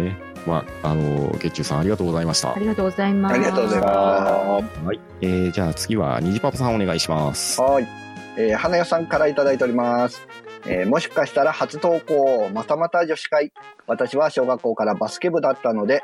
[0.05, 0.34] ね。
[0.47, 2.59] まあ、あの、月中さんありがとうございましたあ。
[2.59, 3.35] りがとうございます。
[3.35, 4.61] ありがとうございまは
[4.93, 5.01] い。
[5.21, 7.61] えー、じゃあ次は、虹パパさんお願いしますす。。
[7.61, 7.89] はい。
[8.37, 10.27] えー花代さんからいただいております。
[10.67, 13.53] えーもしかしたら初投稿、またまた女子会。
[13.87, 16.03] 私は小学校からバスケ部だったので、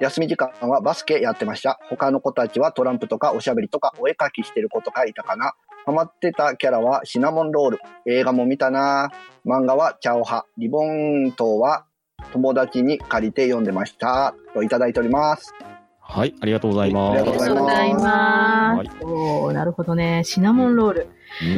[0.00, 1.78] 休み時間はバスケやってました。
[1.88, 5.54] 他の子たちはトランプとかおしゃべりとかお絵描きしてる子とかいたかな。
[5.84, 7.78] ハマってたキャラはシナモンロール。
[8.06, 9.10] 映画も見たな。
[9.46, 10.44] 漫画はチャオハ。
[10.58, 11.86] リボン島は
[12.32, 14.34] 友達に借りて読んでました。
[14.54, 15.54] といただいております。
[16.00, 17.20] はい、ありがとうございます。
[17.20, 19.04] ありがとうございまはいす。
[19.04, 20.22] おーなるほどね。
[20.24, 21.08] シナモンロール。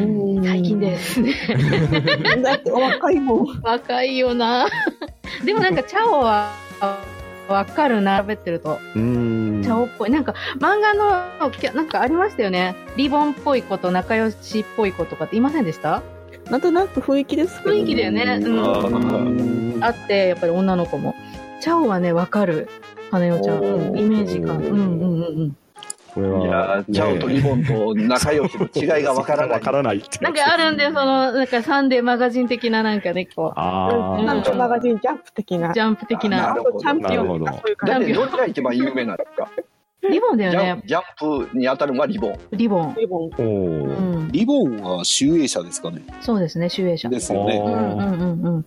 [0.00, 0.98] うん最近で。
[0.98, 1.32] すね。
[2.42, 3.60] だってお若いもん。
[3.62, 4.66] 若いよな。
[5.44, 6.50] でもなんか、チャオは、
[7.48, 8.78] わかるな、喋ってると。
[8.96, 9.60] うん。
[9.62, 10.10] チャオっぽい。
[10.10, 11.10] なんか、漫画の、
[11.74, 12.74] なんかありましたよね。
[12.96, 16.02] リボンっぽい子と仲良しっぽい子とかっていませんでした？
[16.50, 18.40] なんとなく雰囲気ですけど雰囲気だよね。
[18.42, 19.84] うん。
[19.84, 21.14] あって、やっぱり女の子も。
[21.60, 22.68] チャオはね、わかる。
[23.10, 23.64] 花代ちゃん。
[23.96, 24.58] イメージ感。
[24.58, 25.56] うんうんうんうん。
[26.14, 29.60] これいやチャオとリボンと仲良しの違いがわからないわ。
[29.60, 35.80] からないってなんかあるんで、その、なんかサンデーマガジン的ななんかね、こああ、なんとマガジンジャンプ的なう、ジ。
[35.80, 36.54] ャンプ的あなあ。
[36.54, 39.50] とチャンピオンとかそういう感だってどれが一番有名なんですか？
[40.02, 40.82] リボンだよジャねン。
[40.86, 42.38] ジャンプに当たるのはリボン。
[42.52, 42.94] リボン。
[42.94, 43.00] じ。
[43.00, 43.24] リボン。
[43.24, 44.28] おーうん。
[44.30, 46.02] リボンは集英社ですかね。
[46.20, 47.08] そうですね、集英社。
[47.08, 47.56] ですよね。
[47.58, 48.66] うんうんうんうん。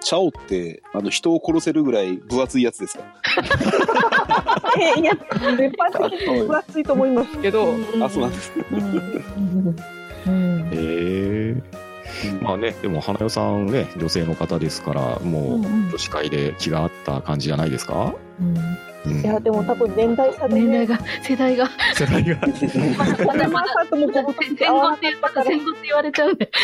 [0.00, 3.04] チャオって、あの、人を殺せるぐらい分厚いやつですか
[4.96, 5.12] えいや、
[5.56, 8.52] 全般的に分厚いと思いますけど、あ、そうなんです。
[8.70, 9.76] うん
[10.26, 11.62] うんええ
[12.42, 22.38] まあね、でも花代さんね、女性の方ですから、もううんうん女子会で気が合った感じじゃないですか、うんうんいや、でも多分年代差でね、年代が、世代が、世代が。
[23.26, 25.08] まだまだ、さんとも戦後って戦後って
[25.84, 26.50] 言われちゃうんで。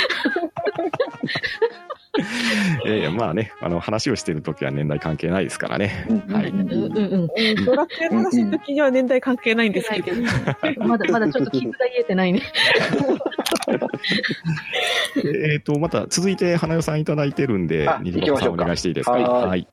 [2.87, 6.07] ええまあね、あの話をしてるときは年代関係ないですからね。
[6.29, 7.03] はいうんうんうん。
[7.05, 7.29] うん
[7.65, 10.11] ドラクエの話の時には年代関係ないんですけど、
[10.85, 12.43] まだ、まだちょっと傷が癒えてないね。
[15.53, 19.13] えっと、また続いて花代さんいただいてるんであ、にじまさんお願いしていいですか？
[19.13, 19.69] はいはい。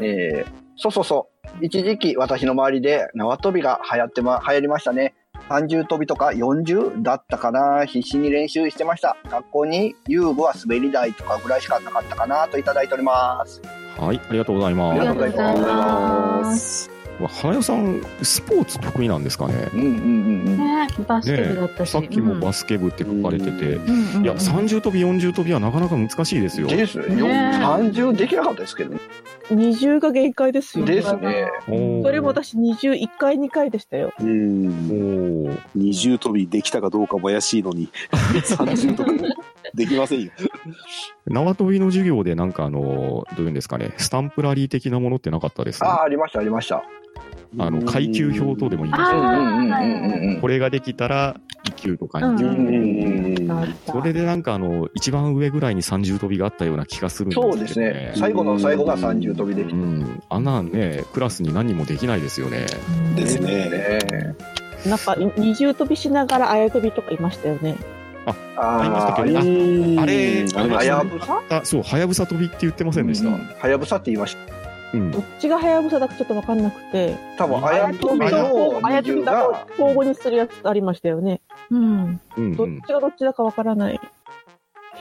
[0.00, 1.28] えー、そうそうそ
[1.60, 1.64] う。
[1.64, 5.14] 一時期私の周りで縄跳びが流行ってま、流行りましたね。
[5.48, 7.84] 30跳びとか40だったかな。
[7.84, 9.16] 必死に練習してました。
[9.28, 13.60] 学校に遊具は滑り台とかぐらいしかなかったかなといただいております。
[13.98, 15.08] はい、ありがとうございあまりがす。
[15.08, 16.93] とうございます。
[17.28, 19.54] 花代さん、スポーツ得意なんですかね？
[19.74, 19.98] うんうんうんう
[20.50, 20.56] ん。
[20.58, 21.90] ねバスケ部だったし。
[21.90, 26.66] さっきもバスケ部って書かれてて、うんいや、30跳び、40跳びはなかなか難しいですよ。
[26.66, 27.04] ですよ。
[27.04, 27.22] ね
[27.62, 29.00] 30できなかったですけどね。
[29.50, 30.86] 20が限界ですよ。
[30.86, 31.46] ですね。
[31.66, 34.12] それも私21回、2回でしたよ。
[34.18, 35.58] うん。
[35.74, 37.88] 二重跳びできたかどうかも怪しいのに、
[38.32, 39.34] 三重跳び
[39.74, 40.30] できませんよ。
[41.26, 46.82] 縄跳びの授業でなんかあの、どういうんですかね、スタンプラリー的なものってなかったですああ、ありました、ありました。
[47.58, 49.80] あの、階級表とでもいいんですあ
[50.20, 50.40] けど。
[50.40, 52.44] これができたら1級とか2級。
[52.46, 58.12] うんうんあったそれでなんかあの、一番上ぐらいに30跳びがあったような気がするんですけど、そうですね。
[58.16, 59.76] 最後の最後が30跳びできた。
[59.76, 60.22] うん。
[60.28, 62.66] あんなんね、クラスに何人もできないですよね。
[63.16, 63.68] ですね。
[63.70, 64.34] ね
[64.86, 67.76] なんか二重跳びしながらあや跳びとかいましたよね。
[68.26, 70.06] あありましたああ
[70.66, 73.28] れはやぶさあ、そう、はやぶさ跳びって言ってませんでした？
[73.28, 74.63] うんはやぶさって言いました。
[74.94, 81.40] うんどっちがはやぶさだかちょっとわかんなくて、多分、あやぶ跳びあやのあや跳20びだとが、交互にするやつありましたよね。
[81.70, 82.20] うん。
[82.56, 84.00] どっちがどっちだかわからない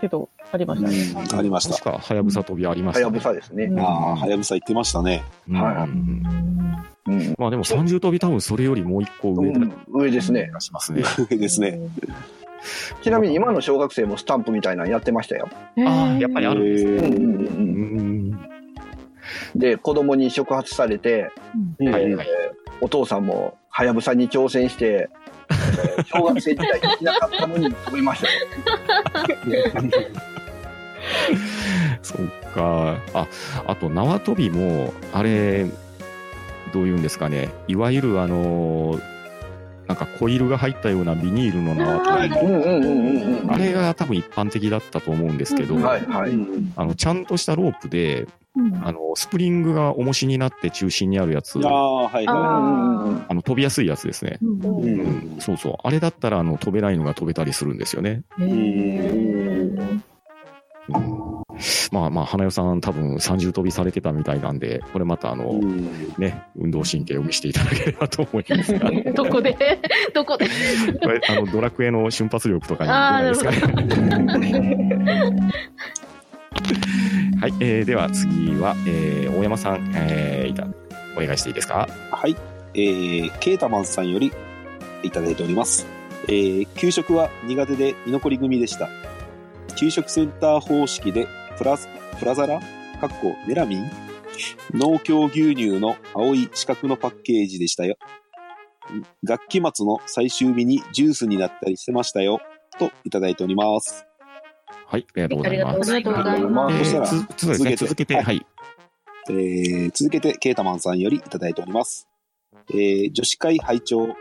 [0.02, 0.98] けど、ありましたね。
[1.32, 1.84] うんありました確。
[1.84, 3.18] か、はやぶさ跳びありまはやしたね。
[3.18, 3.66] ぶさですね。
[3.66, 5.24] うんああ、はやぶさ言ってましたね。
[5.50, 7.36] うんはいうんうん。
[7.38, 10.54] まあでも30跳び多分それよりもう一個上だうん上ですね気。
[10.54, 11.04] がしますね。
[11.30, 11.80] ですね。
[13.02, 15.50] ちなみに今の小学生もスタンプみたいなのやってましたよ。
[15.86, 16.92] ああ、やっぱりあるんですね。
[16.92, 18.02] うんうんう
[18.38, 18.53] ん。
[19.56, 21.32] で、子供に触発されて、
[21.80, 22.28] はいはい。
[22.82, 25.24] お父さんもはやぶさに挑戦して、えー
[26.06, 28.40] 小学生時代できなかったのに飛びましたよ。
[32.02, 32.98] そうか。
[33.14, 33.28] あ、
[33.68, 35.66] あと縄跳びも、あれ、
[36.74, 37.50] どういうんですかね。
[37.68, 39.00] いわゆるあの、
[39.88, 42.36] なんかコイルが入ったようなビニールの縄跳び。
[42.36, 43.54] うんうんうんうんうん。
[43.54, 48.76] あれが多分一般的だったと思うんですけど、あの、ちゃんとしたロープで、うん。
[48.86, 52.26] あの、スプリングが重しになって中心にあるやつ、ああ、はい。
[52.28, 54.38] あの、飛びやすいやつですね。
[54.42, 55.76] うんそうそう。
[55.84, 58.24] あれだったら、あの、飛べないのが飛べたりするんですよね。
[58.40, 60.04] へー
[61.92, 69.56] まあまあ、花代さん多分30飛びされてたみたいなんで、これまたあの、うんね、運動神経を見せていただければと思いますが、 どこで？
[70.14, 70.46] どこで？
[71.02, 75.44] これ、あの、ドラクエの瞬発力とかに出ないですかね。
[77.40, 80.68] はい、えー、では次は、えー、大山さん、えー、いた、
[81.18, 81.88] お願いしていいですか？
[82.12, 82.36] はい。
[82.76, 84.32] えー、ケータマンさんより
[85.04, 85.86] いただいております。
[86.28, 88.90] えー、給食は苦手で居残り組でした。
[89.76, 91.88] 給食センター方式でプラス、
[92.20, 92.60] プラザラ？
[93.00, 93.92] かっこメラミン？
[94.74, 97.96] 農協牛乳の青い四角のパッケージでしたよ。
[99.24, 102.40] 学期末の最終日にジュースになったりしてましたよ。
[102.80, 104.06] といただいております。
[104.88, 105.94] はい、ありがとうございます。
[105.94, 108.46] ありがとうございますえそしたらーつそうですね、続けて、はい。
[109.30, 112.08] えー続けて、ケータマンさんよりいただいております。
[112.72, 114.16] えー女子会拝聴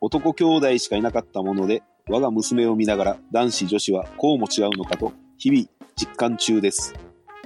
[0.00, 6.94] 男兄弟しかいなかったもので、我が娘を見ながら男子女子はこうも違うのかと、日々実感中です。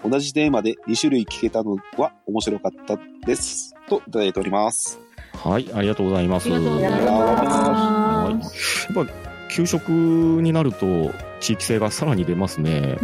[0.04, 3.74] 同じテーマで2種類聞けたのは面白かったです。
[3.88, 5.00] といただいております。
[5.32, 6.52] はい、ありがとうございます。
[6.52, 7.00] ありがとうございや
[8.34, 8.88] ます。
[8.92, 9.06] っぱ、
[9.48, 12.98] 給食になると、地域性がさらに出ますね。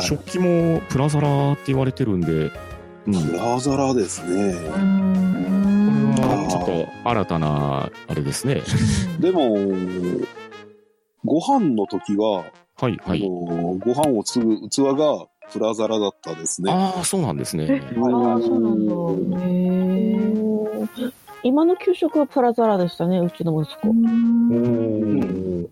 [0.00, 2.50] 食器もプラザラって言われてるんで、
[3.06, 4.52] うん、こプラザラですね。
[4.52, 5.18] うん
[6.28, 8.62] れはちょっと新たな、あれですね。
[9.20, 9.56] でも、
[11.24, 12.44] ご飯の時は、
[12.80, 13.22] はい、はい。
[13.24, 16.72] あのご飯を継ぐ器がプラザラだったですね。
[16.72, 17.82] ああ、そうなんですね。
[17.96, 18.94] ああ、そうなんだ。
[21.42, 23.88] 今の給食はプラザラでしたね、うちの息子。
[23.88, 25.68] おー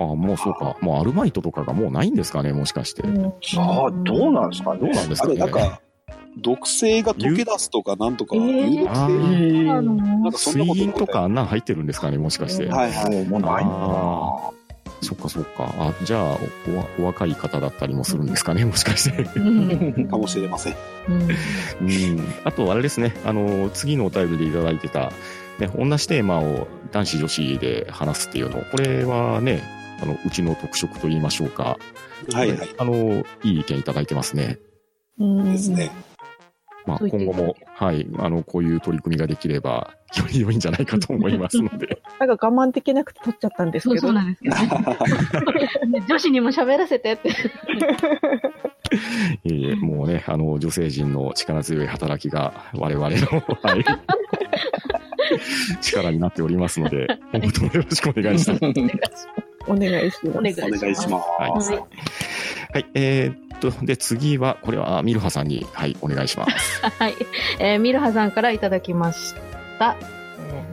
[0.00, 0.76] ああ、もうそうか。
[0.80, 3.02] もうアルバイトとかがもうないんですかね、もしかして。
[3.02, 4.80] どさあ、どうなんですかうね。
[4.82, 5.34] あれ、なんですかね。
[5.34, 5.80] なんか、
[6.36, 12.66] 毒性が溶け出すとかなんとか、えー有毒なんかそんなこと水銀とかあんなん入ってるんですかね、もしかして。
[12.66, 13.24] はいはい。
[13.24, 14.68] もうない
[15.00, 15.72] そっかそっか。
[15.78, 16.38] あ、じゃあ
[16.98, 19.28] お、お若い方だったりもするんですかね、もしかして。
[19.36, 19.40] う
[20.00, 20.76] んかもしれません。
[21.08, 22.34] うんうん。
[22.44, 25.12] あと、あれですね、あの、次のお便りでいただいてた、
[25.58, 29.62] ね、同じテーマを男子女子で話すっていうの、これはね、
[30.02, 31.78] あの、うちの特色と言いましょうか。
[32.32, 32.68] はいはい。
[32.78, 34.58] あの、いい意見いただいてますね。
[35.18, 35.90] うんですね。
[36.88, 42.00] まあ、今後も、はい、あの、こういう取り組みができれば、 より良いんじゃないかと思いますので。
[42.18, 44.06] なんか我慢できなくて取っちゃったんですそうけど。
[44.06, 46.02] そうなんですけどね。
[46.08, 47.28] 女子にも喋らせてって。
[49.44, 53.84] えーもうね、あの、女性陣の力強い働きが我々の、はい、
[55.82, 58.08] 力になっておりますので、今後ともよろしく。
[58.08, 59.47] お願いします。
[59.68, 60.38] お願いします。
[60.38, 61.22] お願いしま
[61.60, 61.72] す。
[61.72, 62.08] はい
[62.70, 66.82] はい、えーっと、で、次は、これは、ミルハさんに、はい、お願いします。
[66.84, 67.14] はい。
[67.58, 69.34] えーミルハさんからいただきまし
[69.78, 69.96] た。
[70.00, 70.68] えー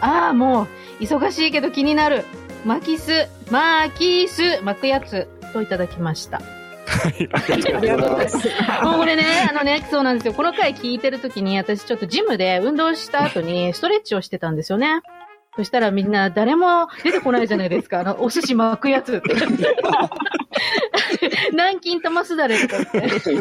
[0.00, 0.68] ああ、も
[1.00, 2.24] う、忙しいけど気になる。
[2.64, 6.40] 巻きす、巻きす、巻くやつ、といただきました。
[6.86, 8.24] はい、ありがとうございありがとうございま。
[8.24, 8.48] ますす。
[8.84, 10.34] もうこれね、あのね、そうなんですよ。
[10.34, 15.00] この回聞いてる時に、私ちょっとジムで運動した後にストレッチをしてたんですよね。
[15.56, 18.00] そしたらみんな誰も出てこないじゃないですか。
[18.00, 19.34] あの、お寿司巻くやつって。
[21.52, 23.36] 南京玉すだれとか言って。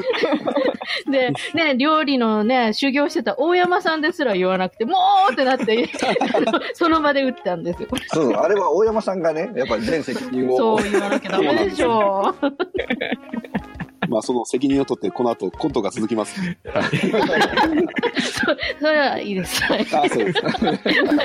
[1.12, 4.98] で、ね、料理のね、修行してた大山さんですら言わなくて、も
[5.30, 5.90] うってなって、
[6.74, 7.90] その場で打ったんですよ。
[8.08, 10.58] そう、あれは大山さんがね、やっぱり全責任を。
[10.58, 12.34] そう言わなきゃダメでしょ。
[14.10, 16.40] まあ、その責任を取って、この後、コントが続きます。
[18.80, 19.64] それはいいです。
[19.64, 19.82] はい。
[19.82, 20.42] あ、そうです。
[20.42, 20.52] は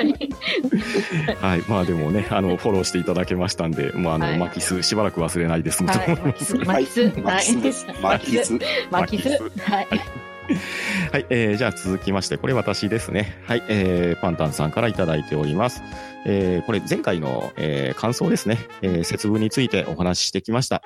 [0.01, 6.55] いはい、まあでもね、あの、フォローしていただけましたんで、まあ、あの、はいマキス、しばらく忘れないですと思います。
[6.57, 7.13] マキス。
[7.21, 7.85] マキスです。
[8.01, 8.59] マキス。
[8.89, 9.29] マキス。
[9.59, 9.87] はい。
[11.11, 13.41] はい、えー、じゃあ続きまして、これ私ですね。
[13.45, 15.81] はい、えー、パンタンさんからいただいております。
[16.25, 18.57] えー、これ前回の、えー、感想ですね。
[18.81, 20.81] えー、節分についてお話ししてきました。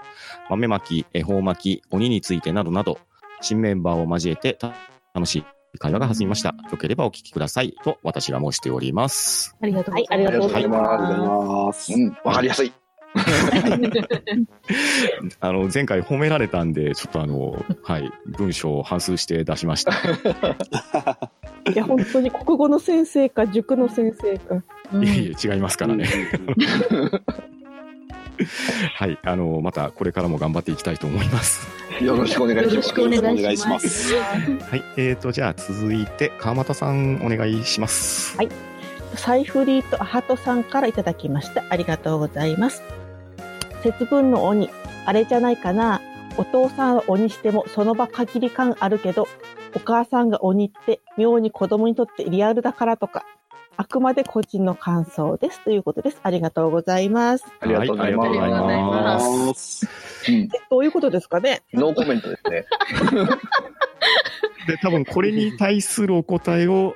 [0.50, 3.00] 豆巻き、恵方巻き、鬼についてなどなど、
[3.42, 4.74] 新メンバーを交えてた
[5.14, 5.46] 楽しい
[5.78, 6.56] 会話が弾みました。
[6.72, 7.76] よければお聞きください。
[7.84, 9.56] と私が申しております。
[9.62, 10.12] ありがとうございます。
[10.12, 11.94] はいありがとうございありがとうございまます。
[11.94, 12.85] うん、わかりやすい。
[15.40, 19.94] あの、前回褒められたんで、ちょっとあの、はい、文章を反数して出しました。
[21.72, 24.64] いや、本当に国語の先生か、塾の先生か。
[24.92, 24.98] す。
[25.04, 26.06] いえいえ、違いますからね。
[28.96, 31.66] はい、あの、またこれからも頑張っていきたいと思います。
[32.04, 32.76] よろしくお願いします。
[32.76, 34.14] よろしくお願いします。
[34.14, 34.20] は
[34.76, 38.36] い、えーと、じゃあ続いて、川又さんお願いします。
[38.38, 38.50] はい
[39.16, 41.64] サイフリーとアハトさんからいただきました。
[41.70, 42.84] ありがとうございます。
[43.84, 44.70] 節分の鬼、
[45.06, 46.02] あれじゃないかな。
[46.38, 49.28] お父さんは鬼してもその場限り感あるけど、
[49.76, 53.26] お母さんが鬼って妙に子供にとってリアルだからとか、
[53.78, 55.60] あくまで個人の感想です。
[55.64, 56.20] ということです。
[56.24, 57.46] ありがとうございます。
[57.60, 59.88] ありがとうございます。
[60.70, 61.62] どういうことですかね？
[61.74, 62.66] ノーコメントですね。
[64.68, 66.96] で、多分これに対するお答えを、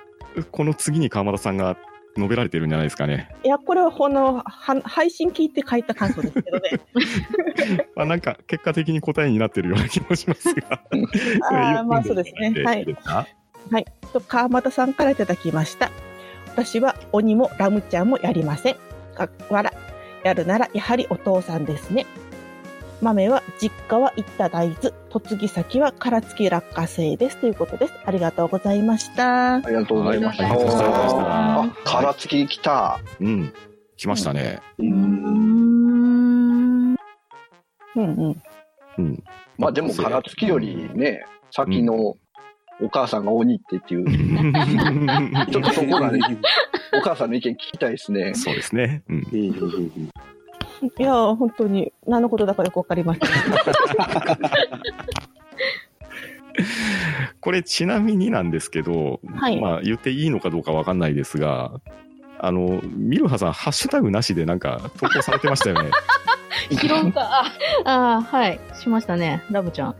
[0.51, 1.77] この次に川又さんが
[2.19, 3.29] 述べられてるんじゃないですかね。
[3.43, 6.71] いや、これはこの、は配信聞いて書いた感想ですけどね。
[7.95, 10.81] まあ、なんか、結果的に答えになってるような気もしますが。
[11.51, 12.63] あーまあそうですね。
[12.63, 13.85] はいいい。
[14.13, 15.91] と川又さんからいただきました。
[16.47, 18.75] 私は鬼もラムちゃんもやりません。
[19.15, 19.71] かわら。
[20.23, 22.05] やるならやはりお父さんですね。
[23.01, 27.93] 豆は実家は行った大豆、嫁ぎ先は殻付き落花生ですということです。
[28.05, 29.55] ありがとうございました。
[29.55, 30.47] ありがとうございました。
[30.47, 32.99] あ殻付き来た。
[33.21, 33.53] うん。
[33.95, 34.59] 来ましたね。
[34.79, 36.93] うん。
[36.93, 36.97] うん
[37.95, 38.43] うん。
[38.97, 39.23] うん。
[39.57, 42.17] まあでも殻付きよりね、先の
[42.81, 44.05] お母さんが鬼ってっていう、
[45.51, 46.19] ちょっとそこがね、
[46.97, 48.33] お母さんの意見聞きたいですね。
[48.33, 49.03] そうですね。
[49.07, 49.23] うん。
[50.81, 53.27] いやー、本当に何のことだかよくわかりました。
[57.41, 61.79] これちなみになんですけど、はいまあ言っていいのかどうかわかんないですが、
[62.39, 65.91] あの、ミルハさん、ハッシュタグなしでなんか投稿されてましたよね。
[66.71, 67.21] 拾うか。
[67.85, 68.59] ああー、はい。
[68.73, 69.43] しましたね。
[69.51, 69.87] ラブちゃん。
[69.87, 69.95] は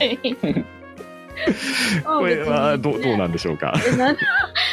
[0.00, 0.18] い。
[2.04, 3.74] これはどうどうなんでしょうか。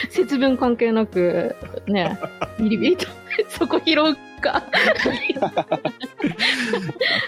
[0.09, 1.55] 節分関係なく、
[1.87, 2.19] ね、
[2.59, 3.07] ビリビリと、
[3.49, 4.63] そこ拾うか。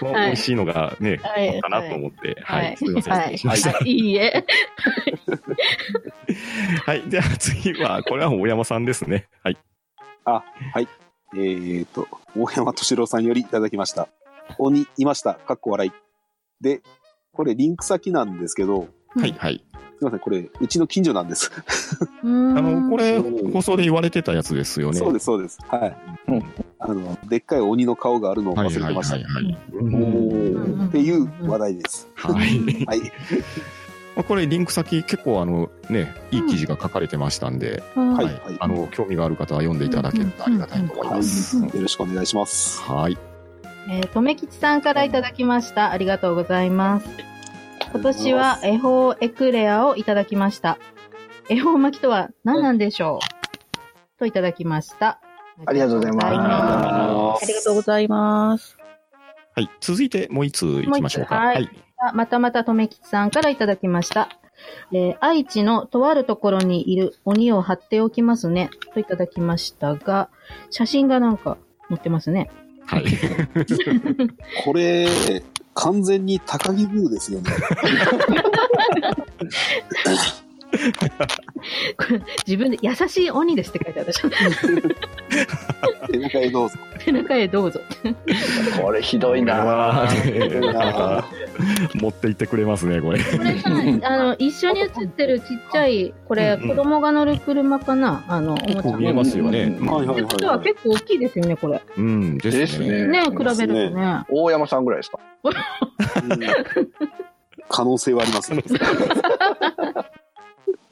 [0.02, 3.78] 美味しいのがね、はいかなと思って、は、はいいすみません、はいしました。
[3.84, 4.44] いいえ。
[6.86, 9.28] はい、じゃあ次は、これは大山さんですね。
[9.42, 9.58] はい。
[11.34, 14.08] えーと、大山敏郎さんよりいただきました。
[14.58, 15.34] 鬼いました。
[15.34, 15.92] かっこ笑い。
[16.62, 16.82] で、
[17.32, 19.64] これリンク先なんですけど、はい、はい。
[19.98, 21.50] すいません、これ、うちの近所なんです。
[22.22, 23.18] あのこれ、
[23.52, 24.98] 放送で言われてたやつですよね。
[24.98, 25.58] そうです、そうです。
[25.66, 25.96] はい。
[26.28, 26.44] うん
[26.78, 29.14] あの、でっかい鬼の顔があるのを忘れてました。
[29.14, 29.58] はい、はい。
[29.72, 32.06] おーっていう話題です。
[32.14, 32.34] はい。
[32.84, 33.00] はい。
[34.14, 38.24] まあこれ、リンク先、結構、あの、ね、いい記事が書かれてましたんで、ははい。
[38.26, 38.56] はいはい。
[38.60, 41.56] あの、興味がある方は読んでいただけるとありがたいと思います。
[41.58, 42.82] よろしくお願いします。
[42.82, 43.18] はい。
[43.88, 45.92] えー、とめきちさんからいただきました。
[45.92, 47.06] ありがとうございます。
[47.96, 50.78] 今年は恵方エクレアをいただきました。
[51.48, 53.20] 恵方巻きとは何なんでしょ
[54.16, 54.18] う？
[54.18, 55.18] といただきました。
[55.64, 58.76] ありがとうございますありがとうございます。
[59.54, 59.70] はい。
[59.80, 61.40] 続いて、もう一通いきましょうか。
[61.40, 61.82] もう一つはい
[62.14, 64.28] またまたとめきちさんからいただきました。
[64.92, 68.68] えー愛知のとあるところにいる鬼を貼っておきますね。
[68.92, 70.28] といただきましたが、
[70.70, 71.56] 写真がなんか
[71.88, 72.50] 載ってますね。
[72.84, 73.04] はい。
[74.64, 75.08] これ、
[75.76, 77.50] 完全に高木ブーですよね。
[82.46, 84.28] 自分で優しい鬼ですって書いてあるでしょ。
[86.10, 86.78] 背中へどうぞ。
[86.98, 87.80] 背中へどうぞ。
[88.82, 90.04] これひどいな。
[91.94, 93.18] 持って行ってくれますね、これ。
[93.22, 93.70] これさ、
[94.04, 98.24] あの、一緒に写ってるちっちゃい、これ、子供が乗る車かな？
[98.28, 98.98] あの、おもちゃの。
[98.98, 99.76] 見えますよね。
[99.80, 101.82] うんはいはい実は結構大きいですよね、これ。
[101.96, 103.06] うん、ですね。
[103.06, 103.64] ねね、比べると
[103.96, 104.24] ね。
[104.30, 105.18] 大山さんぐらいですか？
[106.22, 106.40] うん
[107.68, 108.62] 可能性はありますね。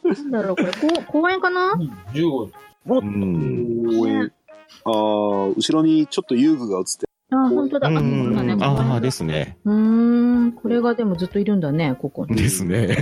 [0.05, 1.75] なんだろう、これ、こう公園かな
[2.13, 2.51] ？15
[2.87, 4.01] うん。
[4.01, 4.33] 応援。
[4.85, 7.89] あー後ろにちょっと遊具が映って、あ、本当だ。
[7.89, 8.57] あ、うそうだね。
[8.61, 9.59] ああ、ですね。
[9.65, 9.75] うー
[10.47, 12.37] ん、これがでもずっといるんだね、ここに。
[12.41, 12.97] ですね。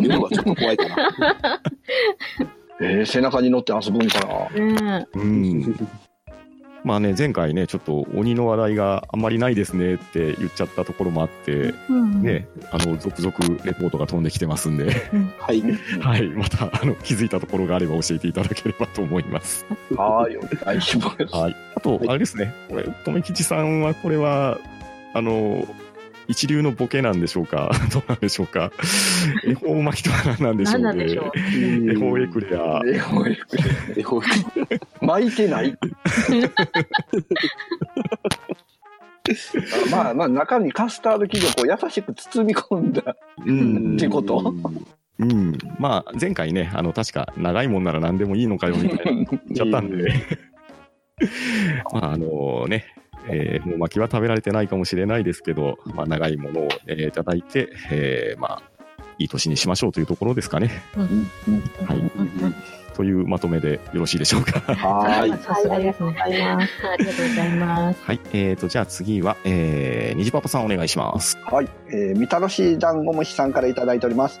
[0.00, 1.60] 夜はちょっと怖いかな。
[2.80, 4.60] えー、背中に乗って遊ぶんかな。
[4.60, 5.76] ねうん。
[6.84, 12.22] まあね、前回ね、ちょっと鬼の話題があんまりないですねって言っちゃったところもあって、うん。
[12.22, 14.90] ね、あの、続々レポートが飛んできてますんで、
[15.38, 15.62] はい。
[16.00, 19.64] はい、また、あの、気づいたところがあれば教えていただければと思います。
[19.96, 21.36] はい、お願いします。
[21.36, 21.56] はい。
[21.76, 24.58] あと、あれですね、これ、留吉さんは、これは、
[25.14, 25.66] あの、
[26.32, 27.70] 一流のボケなんでしょうか？
[27.92, 28.72] どうなんでしょうか？
[29.46, 31.92] 恵方巻きとは何なんでしょう何なんでしょう？
[31.92, 32.80] 恵方エクレア。
[32.86, 33.38] えほい
[33.96, 34.22] 絵本
[35.00, 35.76] 巻いてない？
[35.78, 35.86] あ
[39.90, 43.16] まあまあ中にカスタード生地をこう優しく包み込んだ。
[43.46, 44.54] うんってこと？
[45.18, 45.56] うん。
[45.78, 50.12] まあ、前回ね、あの、確か、長いもんなら何でもいいのかよ、みたいな言っちゃったんで。
[51.92, 52.86] まあ、あのね、
[53.28, 58.62] えー、もう巻きは食べられてないかもしれないですけど、まあ、長いものを、えーいただいて、えーまあ、
[59.18, 60.70] いい年にしましょうというところですかね。
[60.96, 61.26] うん
[61.86, 61.98] はい。
[61.98, 62.54] うん
[62.94, 64.60] というまとめでよろしいでしょうか。
[64.74, 65.14] はーい。
[65.14, 65.38] ありが
[65.94, 66.86] とうございます。
[66.86, 68.04] ありがとうございます。
[68.04, 68.20] はい。
[68.32, 71.38] えーと、じゃあ次は、えー、にじパパさんお願いします。
[71.44, 71.68] はい。
[71.88, 74.40] えー、みたらしダンゴムシさんからいただいております。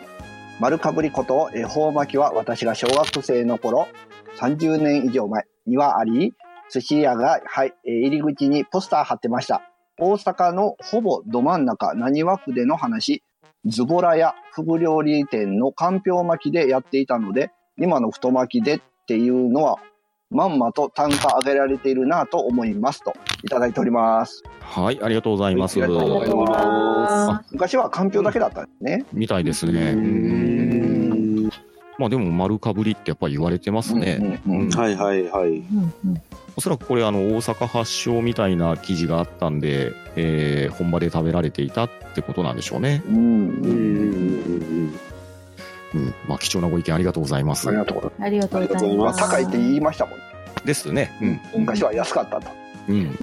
[0.60, 3.88] 丸かぶりこと恵方巻きは私が小学生の頃、
[4.36, 6.34] 30年以上前にはあり、
[6.72, 9.60] 寿司屋が、はい、えー入り口にポスター貼ってました。
[9.98, 13.22] 大阪のほぼど真ん中、何和区での話、
[13.66, 19.78] ズボラやフグ料理店のかんぴょう巻きでやっていたので、今の太巻きでっていうのは、
[20.30, 23.12] まんまと単価上げられているなと思いますと、
[23.44, 24.42] いただいております。
[24.60, 24.98] はい。
[25.02, 25.80] ありがとうございます。
[25.82, 29.04] ありがとうございあ昔はかんぴょうだけだったんですね。
[29.12, 29.92] みたいですうね。
[29.92, 31.50] ん
[31.98, 34.40] まあでも丸かぶりってやっぱり言われてますね。
[34.74, 35.48] はいはいはい。
[35.50, 36.22] うんうん
[36.56, 43.02] おそらくこれあの大阪発祥みたいな記事があったんで、えー本場で食べられていたってことなんでしょうね。
[43.08, 44.94] うんうんうんうん
[45.94, 46.14] うん。
[46.28, 47.76] まあ貴重なご意見ありがとうございますあり。
[47.78, 49.20] がとうございありがとうございありがとうございまます。
[49.20, 49.30] ます。
[49.32, 50.18] 高いって言いましたもん。
[50.64, 51.10] ですね。
[51.54, 51.60] うん。
[51.60, 52.48] 昔は安かったと。
[52.88, 53.16] うん。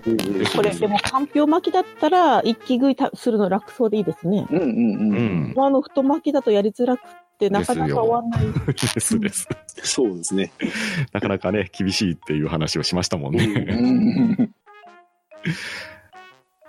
[0.56, 4.46] これ、でも、かんぴょう巻きだったら、一気食いたするの楽そうでいいですね。
[4.50, 5.54] うんうんううん。
[5.54, 5.56] ん。
[5.58, 7.02] あの、太巻きだとやりづらく
[7.40, 8.46] て、なかなか終わんない。
[8.94, 9.48] ですです。
[9.82, 10.52] そうですね。
[11.14, 13.46] なかなかね、厳しいっていう話をしましたもんうね。
[13.46, 13.52] う
[14.44, 14.52] ん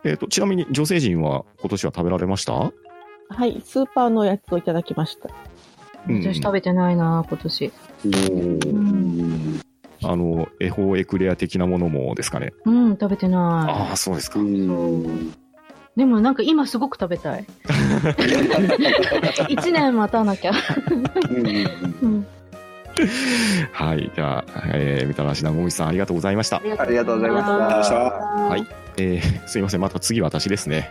[0.05, 2.53] えっと、ちなみに女性陣は今年は食べられました？
[2.53, 2.73] は
[3.47, 5.29] い、スーパーのやつをいただきました。
[6.09, 7.73] うん私食べてないな、今年。
[8.07, 9.61] うん
[10.03, 12.55] あの、恵方エクレア的なものもですかね。
[12.65, 14.41] うん、食べてなああ、そうですか。
[14.41, 15.33] うんい。
[15.97, 17.45] でもなんか今すごく食べたい。
[19.49, 20.53] 一年待たなきゃ。
[22.03, 22.27] うん
[23.73, 24.11] はい。
[24.15, 26.57] じゃあ、えー、みたらしなごみさんありがとうございました。
[26.57, 28.67] ありがとうございましたはい。
[28.97, 29.81] えーすいません。
[29.81, 30.91] また次私ですね。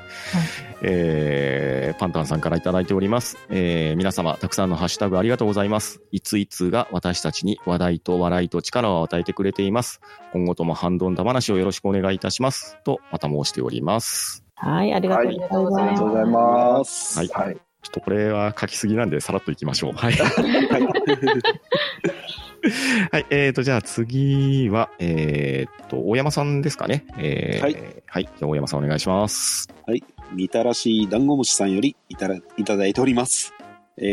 [0.82, 3.38] えーパンタンさんからいただいております。
[3.50, 6.02] えー皆様、たくさんのハッシュタグありがとうございます。
[6.12, 10.02] いついつが私たちに話題と笑いと力を与えてくれています。
[10.34, 12.78] 今後ともハンドンダ話をよろしくお願いいたします。
[12.84, 14.39] と、また申しております。
[14.60, 15.24] はい、ありがと
[15.62, 15.93] うございあます。
[15.93, 17.18] りがとうございます。
[17.20, 17.55] はいはい。
[17.82, 19.93] ちょっとこれは書きすぎなんで、さらっといきましょう。
[19.93, 20.14] はい。
[23.12, 23.26] はい。
[23.30, 27.05] えーと、じゃあ次は、えーっと、大山さんですかね。
[27.18, 27.78] えーはい。
[28.05, 28.24] はい。
[28.26, 29.70] じゃあ大山さんお願いします。
[29.88, 30.03] はい。
[30.34, 33.53] みたらし団子虫さんよりいただいただいております。
[33.97, 34.03] え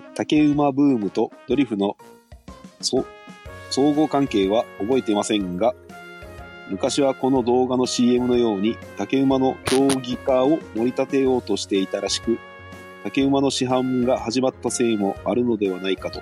[0.00, 1.96] ー、竹馬ブームとドリフの
[2.80, 3.04] そ
[3.70, 5.74] 相互関係は覚えていませんが、
[6.68, 12.38] 昔はこの動画の CM のように竹馬の競技化を盛り立てようとしていたらしく、
[13.04, 16.20] 竹馬の市販が始まったせいもあるのではないかと。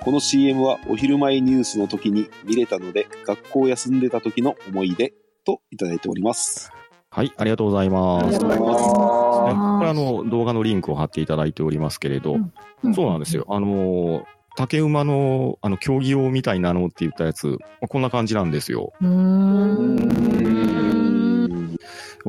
[0.00, 6.70] この CM はお昼前ニュースの時に見れたので、学校休んでた時の思い出といただいております。
[7.10, 7.32] はい。
[7.36, 8.24] ありがとうございます。
[8.24, 13.46] ありがとうございますこれあの動画のリンクを貼っていただいておりますけれど、うんそうなんですよ。
[13.48, 14.26] あの
[14.56, 18.92] 竹馬のあの競技用みたいなのって言ったやつ、こんな感じなんですよ。
[19.00, 20.16] うーん。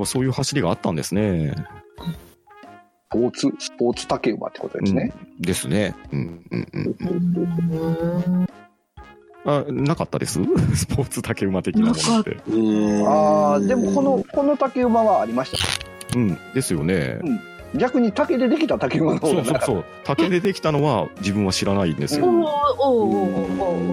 [0.05, 1.55] そういう走りがあったんですね。
[3.09, 5.13] スポーツ、スポーツ竹馬ってことですね。
[5.37, 5.95] うんですね。
[6.11, 6.79] うんうんう
[8.41, 8.47] ん
[9.45, 10.41] あなかったです？
[10.75, 12.37] スポーツ竹馬的なものって。
[13.07, 15.57] ああ、でもこの、この竹馬はありました。
[16.17, 16.37] うん。
[16.53, 17.19] ですよね。
[17.75, 19.35] 逆に竹でできた竹馬の方が。
[19.35, 19.85] そうそうそう。
[20.03, 22.25] 竹でできたのは自分は知らないんですよ。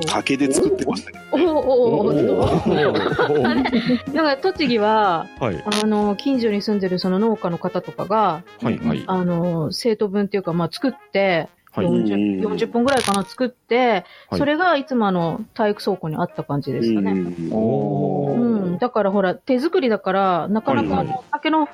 [0.07, 1.25] 竹で作ってましたけど。
[1.33, 3.62] おーおーおーおーあれ？
[3.64, 5.64] だから栃木は、はい。
[5.83, 9.03] あの、近所に住んでるその農家の方とかが、はいはい。
[9.07, 11.87] あの、生徒分っていうか、まあ、作って、はい。
[11.87, 17.11] 40, 40本ぐらいかな、作って、はいそれがいつもあの、体育倉庫にあった感じでしたね。
[17.11, 18.79] うん。
[18.79, 21.68] だからほら、手作りだから、なかなかあはいの竹の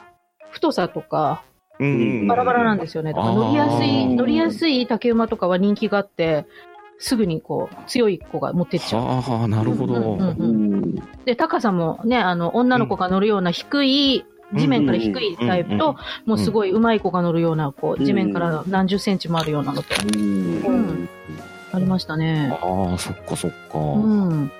[0.51, 1.50] 太さとか、うん
[2.29, 3.13] バラバラなんですよね。
[3.13, 6.47] だから乗りやすあい、ー乗りやすい竹馬とかは人気があって、
[6.99, 9.03] すぐにこう、強い子が持ってっちゃう。
[9.03, 9.95] はあ、なるほど。
[9.95, 14.25] うんうんううんんで、高さもね、あの、女の子が乗るような低い、
[14.55, 21.09] 地面から低いタイプと、もうすごい上手い子が乗るような、こう、地面から何十センチもあるようなのと、うん
[21.73, 22.59] ありましたね。
[22.61, 23.79] ああ、そっかそっか。
[23.79, 24.51] うん。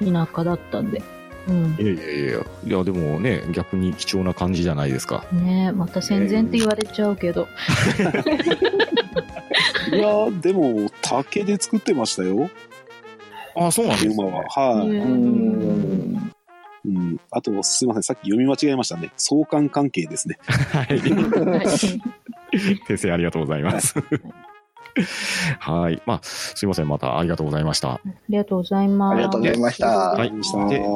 [0.00, 1.02] 田舎だったんで。
[1.48, 1.76] うん。
[1.78, 5.24] いやいやいや、いやでもね、逆に貴重な感じじゃないですか。
[5.32, 7.48] ねまた戦前って言われちゃうけど。
[9.92, 12.48] いやーでも竹で作ってましたよ
[13.54, 14.62] ああ、そうなんです馬ねは。
[14.62, 16.32] はい、ねうん。
[16.86, 17.20] うん。
[17.30, 20.38] あとすいませんさっき読み間違えましたね相関関係ですね
[20.72, 20.86] はい。
[20.86, 21.00] はい
[22.88, 23.98] 訂正ありがとうございます。
[23.98, 24.43] はい。
[26.06, 26.88] まあ、すいません。
[26.88, 27.94] またありがとうございました。
[27.94, 29.14] ありがとうございます。
[29.14, 29.88] ありがとうございました。
[29.88, 30.30] はい。
[30.30, 30.36] で、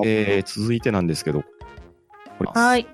[0.05, 1.43] えー続いてなんですけど、
[2.55, 2.87] はい。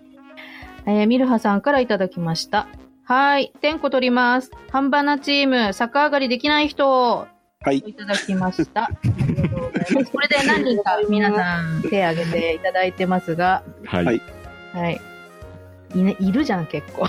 [0.86, 2.68] えーミルハさんからいただきました。
[3.04, 3.52] はい。
[3.60, 4.50] 点呼取ります。
[4.70, 6.88] 半ばなチーム、逆上がりできない人。
[6.88, 7.78] はい。
[7.78, 8.84] いただきました。
[8.88, 8.90] あ
[9.26, 10.12] りがとうございます。
[10.12, 14.04] これで何人か皆さん手挙げていただいてますが、はい。
[14.06, 14.22] はい
[14.72, 14.90] は
[15.94, 16.00] い。
[16.00, 17.06] い,、ね、いるじゃん、結構。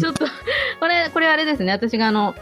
[0.00, 0.26] ちょっと、
[0.80, 1.72] これ、これあれですね。
[1.72, 2.34] 私があの、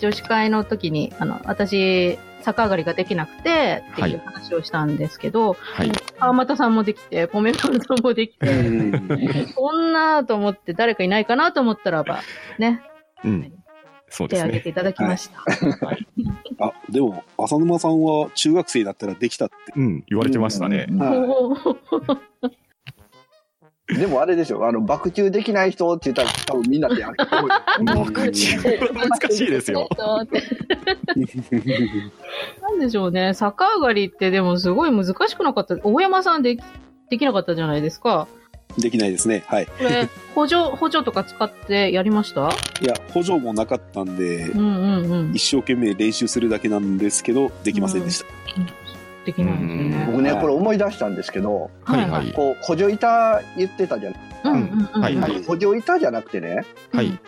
[0.00, 5.92] 女子会の時に、あの、私、逆上がりができなくて、っていう話をしたんですけど、はい。
[6.18, 9.08] 川又さんもできて、ポメマンさんもできうて、ん
[9.54, 12.20] こんなと思って誰かいないかなと思ったらば、
[12.58, 12.82] ね、
[13.24, 13.52] うん。
[14.10, 14.50] そうですね。
[14.50, 15.38] 手挙げていただきました。
[16.60, 19.54] あ、でも、浅沼さんは中学生だったらできたって。
[19.74, 20.04] うん。
[20.06, 20.86] 言われてましたね。
[20.90, 22.16] うんは
[22.48, 22.58] い
[23.86, 27.16] でもあれでしょ、あの、爆中できない人って言ったら多分みんなでやる。
[27.84, 29.88] 爆中は難しいですよ。
[29.98, 30.22] な
[32.70, 33.34] んでしょうね。
[33.34, 35.76] 逆上がりってでもすごい難しくなかった。
[35.82, 36.62] 大山さんでき
[37.10, 38.26] できなかったじゃないですか。
[38.78, 39.44] できないですね。
[39.46, 39.66] はい。
[39.66, 42.50] これ、補助、補助とか使ってやりました？
[42.80, 45.32] いや、補助もなかったんで、うんうんうん。
[45.34, 48.26] 一生懸命練習するだけなんですけど、できませんでした。
[49.24, 50.04] できないですね。
[50.06, 52.32] 僕ね、はいこれ思い出したんですけど、はいはい。
[52.32, 55.02] こう、補助板言ってたじゃないうんうんうん。
[55.02, 57.18] はいはい補助板じゃなくてね、はい。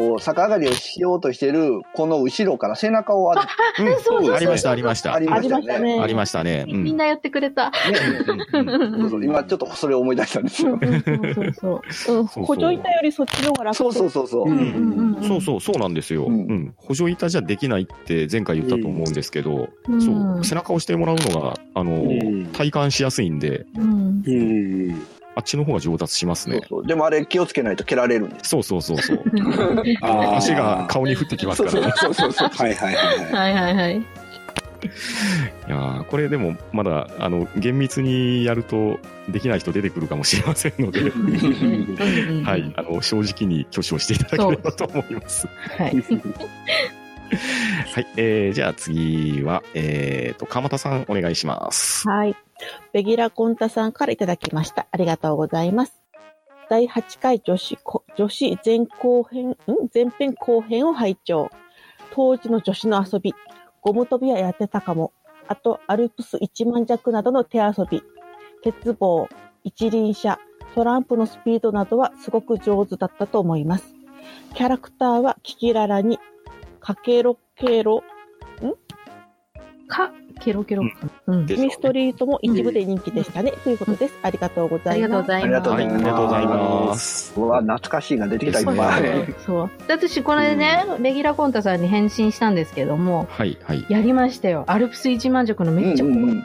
[0.00, 3.46] こう、逆上がりをしようとしてる、この後ろから背中をあ
[3.78, 5.14] うん そうありました、ありました。
[5.14, 6.00] ありましたよね。
[6.00, 6.64] ありましたね。
[6.68, 7.70] うんみんなやってくれた。
[9.22, 10.78] 今ちょっとそれを思い出したんですよ。
[11.60, 12.42] そうそうそう。
[12.42, 14.48] うん、補助板よりそっちの方が楽そうそうそうそう。
[15.26, 16.28] そうそう、そうなんですよ。
[16.76, 24.22] 補助板じゃできないって前回言ったと思うんですけど、うんそう、背中を押してもらうのが、あの、ん体感しやすいんで、うん。
[24.26, 25.19] うん。
[25.34, 26.56] あっちの方が上達しますね。
[26.56, 28.50] そうそうでもあれ気をつけないと蹴られるんです。
[28.50, 29.22] そうそうそうそう。
[30.02, 31.92] あー足が顔に降ってきますからね。
[31.96, 32.48] そうそうそう。
[32.54, 33.32] はいはいはいはい。
[33.32, 33.96] はいはいはい。
[33.98, 34.02] い
[35.68, 41.10] やーこれでもまだ、あの、厳密にやるとできない人出てくるかもしれませんので、は。
[42.50, 45.46] はいあの、正直に挙手をしていただければと思います。
[45.78, 46.04] はい。
[47.94, 52.08] はい、えー、じゃあ次は、えーと、川又さんお願いします。
[52.08, 52.34] はい。
[52.92, 54.86] ベギラコンタさんからいただきました。
[54.90, 56.02] ありがとうございます。
[56.68, 57.78] 第8回女子、
[58.16, 59.56] 女子前後編、ん？
[59.92, 61.50] 前編後編を拝聴。
[62.12, 63.34] 当時の女子の遊び、
[63.80, 65.12] ゴム跳びはやってたかも。
[65.48, 68.02] あと、アルプス一万弱などの手遊び、
[68.62, 69.28] 鉄棒、
[69.64, 70.38] 一輪車、
[70.74, 73.94] トランプのスピードなどはすごく上手だったと思います。
[74.54, 76.20] キャラクターはキキララに、
[76.78, 78.02] かけろけろ、ん？
[79.88, 80.82] か、ケロケロ。
[81.26, 81.46] うん。
[81.46, 83.52] ミストリートも一部で人気でしたね。
[83.62, 84.14] ということです。
[84.22, 85.10] ありがとうごありざいます。
[85.10, 85.70] がとうございます。
[85.70, 87.32] はい、ありがとうございます。
[87.36, 88.64] うわ、懐かしいが出てきた、い。
[88.64, 89.70] そう。
[89.86, 93.86] で私、これね、レギュラーコンタさんに返信したんですけども、はい、はい。
[93.88, 94.64] やりましたよ。
[94.66, 96.42] アルプス一万尺のめっちゃ高速のや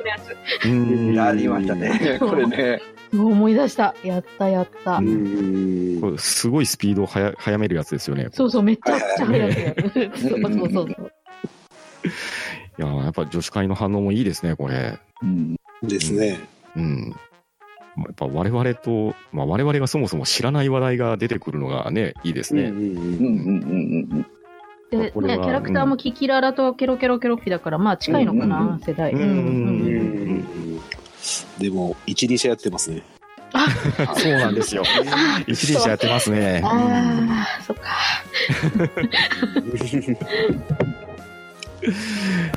[0.61, 0.67] つ。
[0.67, 1.75] うんやりました。
[1.75, 2.17] ね。
[2.19, 2.81] これね。
[3.13, 3.95] 思い出した。
[4.03, 5.01] やったやった。
[6.17, 8.27] すごいスピードをはや早めるやつですよね。
[8.31, 9.91] そうそう、めっちゃくちゃ速くやる。
[10.15, 11.11] そうそうそうそう。
[12.77, 14.99] いやーやっぱ女子会の反応もいいですね、これ。
[15.21, 16.39] うんですね。
[16.75, 17.15] うん。
[17.97, 22.63] やっぱ我々と、まあ我々がそもそも知らない話題が出てくるのがね、いいですね。
[22.63, 24.25] うんうんうんうん
[24.91, 29.13] で、ね、キャラクターもキキララとケロケロケロッピだから、まあ近いのかうんうんな、世代。
[29.13, 30.81] うんうんうんううんん
[31.57, 33.01] でも、一輪車やってますね。
[34.17, 34.83] そうなんですよ。
[35.47, 36.61] 一輪車やってますね。
[36.63, 37.83] ああ、そっか。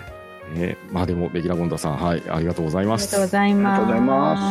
[0.54, 3.32] ねまあでも、レギュラーゴンダさん、はい、ありがとうございまありがとうごす。
[3.32, 3.78] ざいます。
[3.78, 4.00] ありがとうござい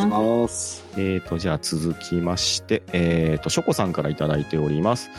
[0.10, 0.86] ます。
[0.94, 5.10] えーと、じゃあ続きまして、えーと、ショコさんからいただいております。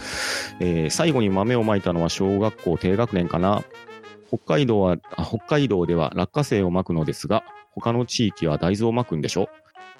[0.60, 3.64] えー最後に豆をまいたのは小学校低学年かな。
[4.28, 9.48] 北海道は、あ北海道では落花生をまくのですが、他の地域は大豆をまくんでしょ？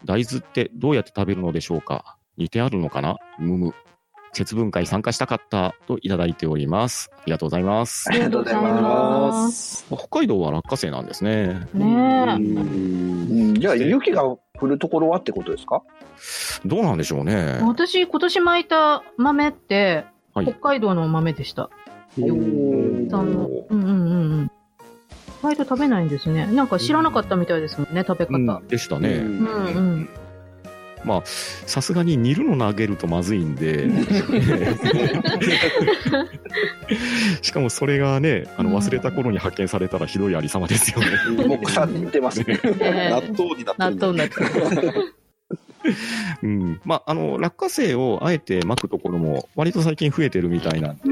[0.05, 2.17] 大豆ってどうやって食べるのでしょうか？
[2.37, 3.17] 似てあるのかな？
[3.39, 3.75] むむ。
[4.33, 7.11] 節分会参加したかったといただいております。
[7.15, 8.13] ありがとうございますあ。
[8.13, 9.87] りがとうございます。
[9.89, 11.67] 北海道は落花生なんですね。
[11.75, 12.39] ね
[13.59, 15.83] じゃあ、雪が降るところはってことですか？
[16.65, 17.63] どうなんでしょうねえ。。
[17.63, 20.05] 私、今年巻いた豆って、
[20.35, 21.71] はい北海道の豆でした。
[22.19, 23.95] うんあのうんうんうんう
[24.43, 24.51] ん。
[25.41, 26.47] 意外と食べないんですね。
[26.47, 28.35] なんか知らなかったみたいですもんね、食べ方。
[28.35, 29.09] うんでしたね。
[29.15, 30.09] うんうんうん。
[31.09, 33.89] まあ、さすがに煮るの投げるとまずいんで、
[37.41, 41.07] しかもそれがね、あの忘れた頃に発見されたらひどいありさまですよね。
[41.47, 42.61] もう腐ってますね。
[42.63, 44.35] ね納豆になって納るんだ豆になって
[44.93, 45.15] る。
[46.43, 46.81] うん。
[46.85, 51.03] まあ、あの、落花生をあえて巻くところも割と最近増えてるみたいなんで、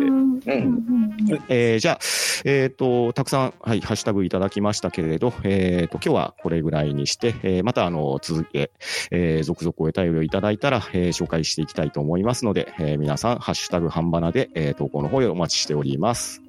[0.46, 1.98] えー、じゃあ、
[2.44, 8.70] えっ、ー、と、たくさん、はい、ハッシュタグいただきましたけれど、えっ、ー、と、今日はこれぐらいにして、えー、また、あの、続け、
[9.10, 16.42] えー、続々お便りをいただいたら、えー、紹介していきたいと思いますので、えー、皆さん、ハッシュタグ半ばなで、えー、投稿の方よお待ちしております。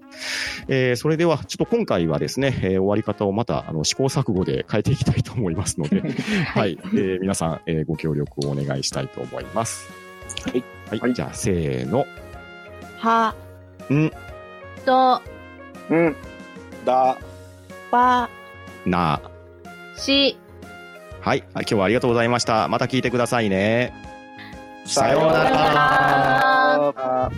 [0.68, 6.02] えー、それでは、ちょっと今回はですね、えー、終わり方をまたあの試行錯誤で変えていきたいと思いますので、
[6.54, 9.90] はい、えー、皆さん、えー、ご協力をお願いしたいと思います。
[10.46, 10.52] は
[10.96, 11.00] い。
[11.00, 12.06] はい、じゃあ、せーの。
[12.98, 13.47] はー。
[13.94, 14.12] ん、
[14.86, 15.22] と、
[15.94, 16.16] ん、
[16.86, 17.18] だ、
[17.92, 18.30] ば、
[18.86, 19.22] な。
[19.96, 20.38] し、
[21.22, 21.44] はい。
[21.54, 22.68] 今日はありがとうございました。
[22.68, 23.94] また聞いてくださいね。
[24.86, 27.32] さようなら。